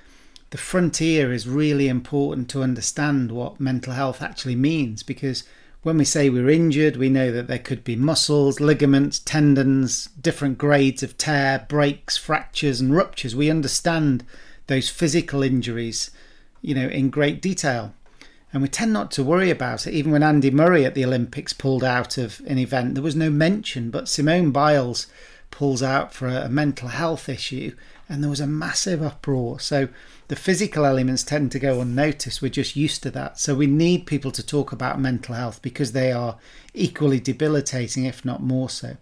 the 0.51 0.59
frontier 0.59 1.33
is 1.33 1.49
really 1.49 1.89
important 1.89 2.49
to 2.51 2.63
understand 2.63 3.33
what 3.33 3.59
mental 3.59 3.93
health 3.93 4.23
actually 4.23 4.57
means 4.57 5.03
because 5.03 5.45
when 5.83 5.97
we 5.97 6.05
say 6.05 6.29
we're 6.29 6.51
injured, 6.51 6.97
we 6.97 7.09
know 7.09 7.33
that 7.33 7.47
there 7.49 7.59
could 7.59 7.83
be 7.83 7.97
muscles, 7.97 8.61
ligaments, 8.61 9.19
tendons, 9.19 10.09
different 10.21 10.59
grades 10.59 11.03
of 11.03 11.17
tear, 11.17 11.65
breaks, 11.69 12.19
fractures, 12.19 12.81
and 12.81 12.95
ruptures. 12.95 13.35
We 13.35 13.51
understand 13.51 14.25
those 14.67 14.91
physical 14.91 15.43
injuries, 15.43 16.11
you 16.61 16.75
know, 16.75 16.89
in 16.89 17.09
great 17.09 17.41
detail. 17.41 17.95
And 18.53 18.63
we 18.63 18.69
tend 18.69 18.93
not 18.93 19.11
to 19.13 19.25
worry 19.25 19.49
about 19.49 19.87
it. 19.87 19.95
Even 19.95 20.13
when 20.13 20.23
Andy 20.23 20.51
Murray 20.51 20.85
at 20.85 20.95
the 20.95 21.05
Olympics 21.05 21.53
pulled 21.53 21.85
out 21.85 22.19
of 22.19 22.43
an 22.47 22.59
event, 22.59 22.95
there 22.95 23.03
was 23.03 23.17
no 23.17 23.31
mention. 23.31 23.91
But 23.91 24.09
Simone 24.09 24.51
Biles 24.51 25.07
pulls 25.51 25.83
out 25.83 26.13
for 26.13 26.29
a, 26.29 26.49
mental 26.49 26.89
health 26.89 27.29
issue, 27.29 27.75
and 28.09 28.23
there 28.23 28.31
was 28.31 28.41
a 28.41 28.47
massive 28.47 29.03
uproar. 29.03 29.61
So 29.61 29.89
the 30.29 30.37
physical 30.37 30.85
elements 30.85 31.23
tend 31.23 31.53
to 31.53 31.59
go 31.59 31.81
unnoticed. 31.81 32.43
We're 32.43 32.49
just 32.49 32.77
used 32.77 33.03
to 33.05 33.11
that. 33.13 33.39
So 33.39 33.55
we 33.55 33.67
need 33.67 34.07
people 34.07 34.31
to 34.33 34.47
talk 34.47 34.73
about 34.73 35.01
mental 35.01 35.35
health 35.35 35.63
because 35.63 35.93
they 35.93 36.13
are 36.13 36.37
equally 36.75 37.21
debilitating, 37.21 38.05
if 38.05 38.25
not 38.25 38.43
more 38.43 38.71
so. 38.71 38.97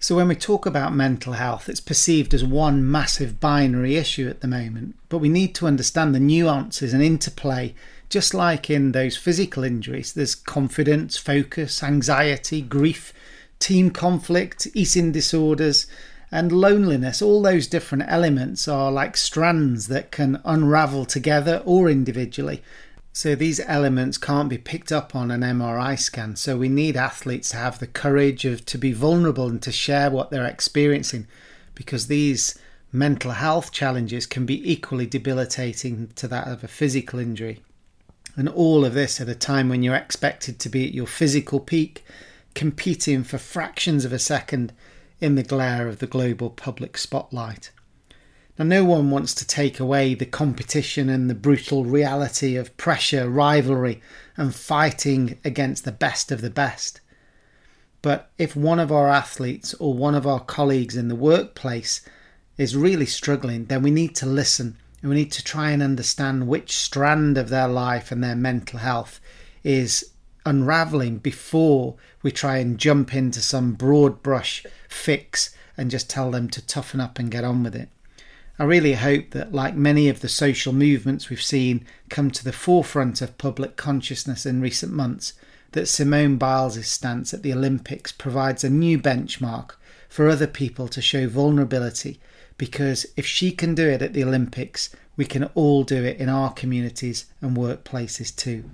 So, 0.00 0.14
when 0.14 0.28
we 0.28 0.36
talk 0.36 0.64
about 0.64 0.94
mental 0.94 1.32
health, 1.32 1.68
it's 1.68 1.80
perceived 1.80 2.32
as 2.32 2.44
one 2.44 2.88
massive 2.88 3.40
binary 3.40 3.96
issue 3.96 4.28
at 4.28 4.42
the 4.42 4.46
moment, 4.46 4.94
but 5.08 5.18
we 5.18 5.28
need 5.28 5.56
to 5.56 5.66
understand 5.66 6.14
the 6.14 6.20
nuances 6.20 6.94
and 6.94 7.02
interplay. 7.02 7.74
Just 8.08 8.32
like 8.32 8.70
in 8.70 8.92
those 8.92 9.16
physical 9.16 9.64
injuries, 9.64 10.12
there's 10.12 10.36
confidence, 10.36 11.16
focus, 11.16 11.82
anxiety, 11.82 12.62
grief, 12.62 13.12
team 13.58 13.90
conflict, 13.90 14.68
eating 14.74 15.12
disorders, 15.12 15.86
and 16.30 16.52
loneliness. 16.52 17.22
All 17.22 17.42
those 17.42 17.66
different 17.66 18.04
elements 18.06 18.68
are 18.68 18.92
like 18.92 19.16
strands 19.16 19.88
that 19.88 20.10
can 20.10 20.40
unravel 20.44 21.04
together 21.06 21.62
or 21.64 21.88
individually. 21.88 22.62
So 23.12 23.34
these 23.34 23.60
elements 23.60 24.18
can't 24.18 24.48
be 24.48 24.58
picked 24.58 24.92
up 24.92 25.16
on 25.16 25.30
an 25.30 25.40
MRI 25.40 25.98
scan. 25.98 26.36
So 26.36 26.56
we 26.56 26.68
need 26.68 26.96
athletes 26.96 27.50
to 27.50 27.56
have 27.56 27.78
the 27.78 27.86
courage 27.86 28.44
of 28.44 28.64
to 28.66 28.78
be 28.78 28.92
vulnerable 28.92 29.48
and 29.48 29.60
to 29.62 29.72
share 29.72 30.10
what 30.10 30.30
they're 30.30 30.46
experiencing 30.46 31.26
because 31.74 32.06
these 32.06 32.58
mental 32.92 33.32
health 33.32 33.72
challenges 33.72 34.26
can 34.26 34.46
be 34.46 34.70
equally 34.70 35.06
debilitating 35.06 36.10
to 36.14 36.28
that 36.28 36.46
of 36.46 36.62
a 36.62 36.68
physical 36.68 37.18
injury. 37.18 37.60
And 38.36 38.48
all 38.48 38.84
of 38.84 38.94
this 38.94 39.20
at 39.20 39.28
a 39.28 39.34
time 39.34 39.68
when 39.68 39.82
you're 39.82 39.96
expected 39.96 40.58
to 40.60 40.68
be 40.68 40.86
at 40.86 40.94
your 40.94 41.06
physical 41.06 41.58
peak 41.58 42.04
competing 42.58 43.22
for 43.22 43.38
fractions 43.38 44.04
of 44.04 44.12
a 44.12 44.18
second 44.18 44.72
in 45.20 45.36
the 45.36 45.44
glare 45.44 45.86
of 45.86 46.00
the 46.00 46.08
global 46.08 46.50
public 46.50 46.98
spotlight. 46.98 47.70
Now, 48.58 48.64
no 48.64 48.84
one 48.84 49.12
wants 49.12 49.32
to 49.36 49.46
take 49.46 49.78
away 49.78 50.14
the 50.14 50.26
competition 50.26 51.08
and 51.08 51.30
the 51.30 51.36
brutal 51.36 51.84
reality 51.84 52.56
of 52.56 52.76
pressure, 52.76 53.30
rivalry, 53.30 54.02
and 54.36 54.52
fighting 54.52 55.38
against 55.44 55.84
the 55.84 55.92
best 55.92 56.32
of 56.32 56.40
the 56.40 56.50
best. 56.50 57.00
But 58.02 58.28
if 58.38 58.56
one 58.56 58.80
of 58.80 58.90
our 58.90 59.06
athletes 59.06 59.72
or 59.74 59.94
one 59.94 60.16
of 60.16 60.26
our 60.26 60.40
colleagues 60.40 60.96
in 60.96 61.06
the 61.06 61.14
workplace 61.14 62.00
is 62.56 62.74
really 62.74 63.06
struggling, 63.06 63.66
then 63.66 63.84
we 63.84 63.92
need 63.92 64.16
to 64.16 64.26
listen 64.26 64.76
and 65.00 65.10
we 65.10 65.14
need 65.14 65.30
to 65.30 65.44
try 65.44 65.70
and 65.70 65.80
understand 65.80 66.48
which 66.48 66.76
strand 66.76 67.38
of 67.38 67.50
their 67.50 67.68
life 67.68 68.10
and 68.10 68.24
their 68.24 68.34
mental 68.34 68.80
health 68.80 69.20
is 69.62 70.10
unraveling 70.48 71.18
before 71.18 71.96
we 72.22 72.32
try 72.32 72.58
and 72.58 72.78
jump 72.78 73.14
into 73.14 73.40
some 73.40 73.74
broad 73.74 74.22
brush 74.22 74.64
fix 74.88 75.54
and 75.76 75.90
just 75.90 76.08
tell 76.08 76.30
them 76.30 76.48
to 76.48 76.66
toughen 76.66 77.00
up 77.00 77.18
and 77.18 77.30
get 77.30 77.44
on 77.44 77.62
with 77.62 77.76
it. 77.76 77.88
I 78.58 78.64
really 78.64 78.94
hope 78.94 79.30
that, 79.30 79.52
like 79.52 79.76
many 79.76 80.08
of 80.08 80.20
the 80.20 80.28
social 80.28 80.72
movements 80.72 81.30
we've 81.30 81.40
seen 81.40 81.86
come 82.08 82.30
to 82.32 82.42
the 82.42 82.52
forefront 82.52 83.20
of 83.22 83.38
public 83.38 83.76
consciousness 83.76 84.44
in 84.44 84.60
recent 84.60 84.92
months, 84.92 85.34
that 85.72 85.86
Simone 85.86 86.38
Biles' 86.38 86.88
stance 86.88 87.32
at 87.32 87.42
the 87.42 87.52
Olympics 87.52 88.10
provides 88.10 88.64
a 88.64 88.70
new 88.70 88.98
benchmark 88.98 89.72
for 90.08 90.28
other 90.28 90.46
people 90.46 90.88
to 90.88 91.02
show 91.02 91.28
vulnerability 91.28 92.18
because 92.56 93.06
if 93.16 93.24
she 93.24 93.52
can 93.52 93.74
do 93.74 93.88
it 93.88 94.02
at 94.02 94.12
the 94.12 94.24
Olympics, 94.24 94.90
we 95.16 95.24
can 95.24 95.44
all 95.54 95.84
do 95.84 96.02
it 96.04 96.18
in 96.18 96.28
our 96.28 96.52
communities 96.52 97.26
and 97.40 97.56
workplaces 97.56 98.34
too. 98.34 98.64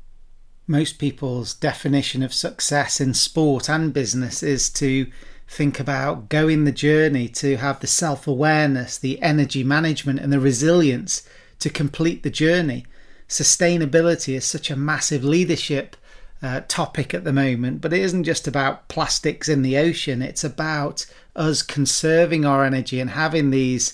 Most 0.66 0.98
people's 0.98 1.53
definition 1.53 2.22
of 2.22 2.33
success 2.33 2.98
in 2.98 3.12
sport 3.12 3.68
and 3.68 3.92
business 3.92 4.42
is 4.42 4.70
to 4.70 5.07
think 5.46 5.79
about 5.79 6.31
going 6.31 6.64
the 6.64 6.72
journey, 6.72 7.29
to 7.29 7.59
have 7.59 7.81
the 7.81 7.87
self 7.87 8.27
awareness, 8.27 8.96
the 8.96 9.20
energy 9.20 9.62
management, 9.62 10.20
and 10.20 10.33
the 10.33 10.40
resilience 10.40 11.29
to 11.59 11.68
complete 11.68 12.22
the 12.22 12.31
journey. 12.31 12.87
Sustainability 13.29 14.35
is 14.35 14.46
such 14.46 14.70
a 14.70 14.77
massive 14.77 15.22
leadership 15.22 15.96
uh, 16.42 16.62
topic 16.66 17.12
at 17.12 17.24
the 17.24 17.33
moment, 17.33 17.83
but 17.83 17.92
it 17.92 18.00
isn't 18.00 18.24
just 18.24 18.48
about 18.48 18.88
plastics 18.88 19.50
in 19.50 19.61
the 19.61 19.77
ocean. 19.77 20.22
It's 20.22 20.44
about 20.44 21.05
us 21.37 21.62
conserving 21.62 22.46
our 22.46 22.64
energy 22.64 23.00
and 23.00 23.11
having 23.11 23.50
these 23.50 23.92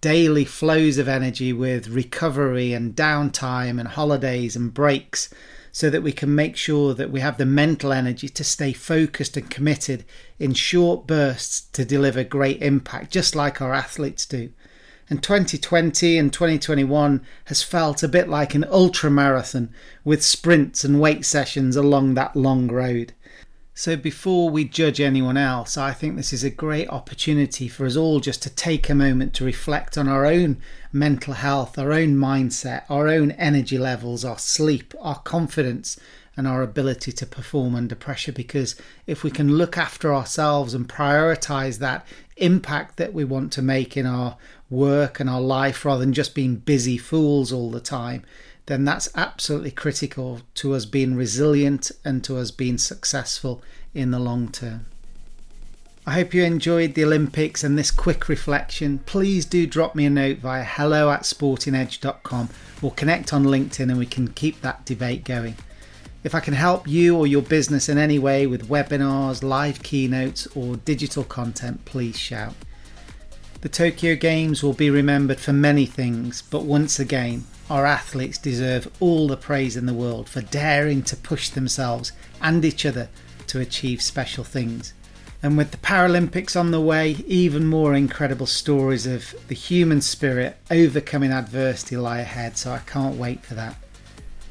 daily 0.00 0.44
flows 0.44 0.98
of 0.98 1.08
energy 1.08 1.52
with 1.52 1.88
recovery 1.88 2.72
and 2.72 2.96
downtime 2.96 3.78
and 3.78 3.88
holidays 3.88 4.56
and 4.56 4.74
breaks 4.74 5.28
so 5.72 5.90
that 5.90 6.02
we 6.02 6.12
can 6.12 6.34
make 6.34 6.56
sure 6.56 6.94
that 6.94 7.10
we 7.10 7.20
have 7.20 7.38
the 7.38 7.46
mental 7.46 7.92
energy 7.92 8.28
to 8.28 8.44
stay 8.44 8.72
focused 8.72 9.36
and 9.36 9.50
committed 9.50 10.04
in 10.38 10.54
short 10.54 11.06
bursts 11.06 11.60
to 11.72 11.84
deliver 11.84 12.24
great 12.24 12.62
impact, 12.62 13.10
just 13.10 13.34
like 13.34 13.60
our 13.60 13.74
athletes 13.74 14.26
do. 14.26 14.50
And 15.10 15.22
2020 15.22 16.18
and 16.18 16.32
2021 16.32 17.22
has 17.46 17.62
felt 17.62 18.02
a 18.02 18.08
bit 18.08 18.28
like 18.28 18.54
an 18.54 18.66
ultra 18.70 19.10
marathon 19.10 19.70
with 20.04 20.22
sprints 20.22 20.84
and 20.84 21.00
weight 21.00 21.24
sessions 21.24 21.76
along 21.76 22.14
that 22.14 22.36
long 22.36 22.68
road. 22.68 23.14
So, 23.78 23.94
before 23.94 24.50
we 24.50 24.64
judge 24.64 25.00
anyone 25.00 25.36
else, 25.36 25.76
I 25.76 25.92
think 25.92 26.16
this 26.16 26.32
is 26.32 26.42
a 26.42 26.50
great 26.50 26.88
opportunity 26.88 27.68
for 27.68 27.86
us 27.86 27.94
all 27.94 28.18
just 28.18 28.42
to 28.42 28.50
take 28.50 28.90
a 28.90 28.94
moment 28.94 29.34
to 29.34 29.44
reflect 29.44 29.96
on 29.96 30.08
our 30.08 30.26
own 30.26 30.56
mental 30.92 31.34
health, 31.34 31.78
our 31.78 31.92
own 31.92 32.16
mindset, 32.16 32.82
our 32.90 33.06
own 33.06 33.30
energy 33.30 33.78
levels, 33.78 34.24
our 34.24 34.36
sleep, 34.36 34.94
our 35.00 35.20
confidence, 35.20 35.96
and 36.36 36.48
our 36.48 36.60
ability 36.60 37.12
to 37.12 37.24
perform 37.24 37.76
under 37.76 37.94
pressure. 37.94 38.32
Because 38.32 38.74
if 39.06 39.22
we 39.22 39.30
can 39.30 39.56
look 39.56 39.78
after 39.78 40.12
ourselves 40.12 40.74
and 40.74 40.88
prioritize 40.88 41.78
that 41.78 42.04
impact 42.36 42.96
that 42.96 43.14
we 43.14 43.22
want 43.22 43.52
to 43.52 43.62
make 43.62 43.96
in 43.96 44.06
our 44.06 44.36
work 44.68 45.20
and 45.20 45.30
our 45.30 45.40
life 45.40 45.84
rather 45.84 46.00
than 46.00 46.12
just 46.12 46.34
being 46.34 46.56
busy 46.56 46.98
fools 46.98 47.52
all 47.52 47.70
the 47.70 47.78
time, 47.78 48.24
then 48.68 48.84
that's 48.84 49.08
absolutely 49.14 49.70
critical 49.70 50.42
to 50.54 50.74
us 50.74 50.84
being 50.84 51.16
resilient 51.16 51.90
and 52.04 52.22
to 52.22 52.36
us 52.36 52.50
being 52.50 52.76
successful 52.76 53.62
in 53.94 54.10
the 54.10 54.18
long 54.18 54.48
term. 54.48 54.84
I 56.06 56.12
hope 56.12 56.34
you 56.34 56.44
enjoyed 56.44 56.94
the 56.94 57.04
Olympics 57.04 57.64
and 57.64 57.78
this 57.78 57.90
quick 57.90 58.28
reflection. 58.28 58.98
Please 59.00 59.46
do 59.46 59.66
drop 59.66 59.94
me 59.94 60.04
a 60.04 60.10
note 60.10 60.38
via 60.38 60.64
hello 60.64 61.10
at 61.10 61.22
sportingedge.com 61.22 62.50
or 62.82 62.92
connect 62.92 63.32
on 63.32 63.44
LinkedIn 63.44 63.88
and 63.88 63.98
we 63.98 64.06
can 64.06 64.28
keep 64.28 64.60
that 64.60 64.84
debate 64.84 65.24
going. 65.24 65.56
If 66.22 66.34
I 66.34 66.40
can 66.40 66.54
help 66.54 66.86
you 66.86 67.16
or 67.16 67.26
your 67.26 67.42
business 67.42 67.88
in 67.88 67.96
any 67.96 68.18
way 68.18 68.46
with 68.46 68.68
webinars, 68.68 69.42
live 69.42 69.82
keynotes, 69.82 70.46
or 70.48 70.76
digital 70.76 71.24
content, 71.24 71.86
please 71.86 72.18
shout. 72.18 72.54
The 73.60 73.68
Tokyo 73.68 74.14
Games 74.14 74.62
will 74.62 74.72
be 74.72 74.88
remembered 74.88 75.40
for 75.40 75.52
many 75.52 75.84
things, 75.84 76.42
but 76.42 76.62
once 76.64 77.00
again, 77.00 77.44
our 77.68 77.86
athletes 77.86 78.38
deserve 78.38 78.88
all 79.00 79.26
the 79.26 79.36
praise 79.36 79.76
in 79.76 79.84
the 79.84 79.92
world 79.92 80.28
for 80.28 80.42
daring 80.42 81.02
to 81.02 81.16
push 81.16 81.48
themselves 81.50 82.12
and 82.40 82.64
each 82.64 82.86
other 82.86 83.08
to 83.48 83.58
achieve 83.58 84.00
special 84.00 84.44
things. 84.44 84.94
And 85.42 85.56
with 85.56 85.72
the 85.72 85.76
Paralympics 85.78 86.58
on 86.58 86.70
the 86.70 86.80
way, 86.80 87.16
even 87.26 87.66
more 87.66 87.94
incredible 87.94 88.46
stories 88.46 89.08
of 89.08 89.34
the 89.48 89.56
human 89.56 90.02
spirit 90.02 90.56
overcoming 90.70 91.32
adversity 91.32 91.96
lie 91.96 92.20
ahead, 92.20 92.56
so 92.56 92.70
I 92.70 92.78
can't 92.78 93.16
wait 93.16 93.44
for 93.44 93.54
that. 93.54 93.74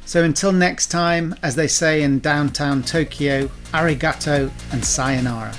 So 0.06 0.26
until 0.26 0.52
next 0.52 0.88
time, 0.88 1.34
as 1.42 1.56
they 1.56 1.68
say 1.70 2.04
in 2.04 2.20
downtown 2.20 2.84
Tokyo, 2.84 3.48
arigato 3.72 4.52
and 4.74 4.84
sayonara. 4.84 5.54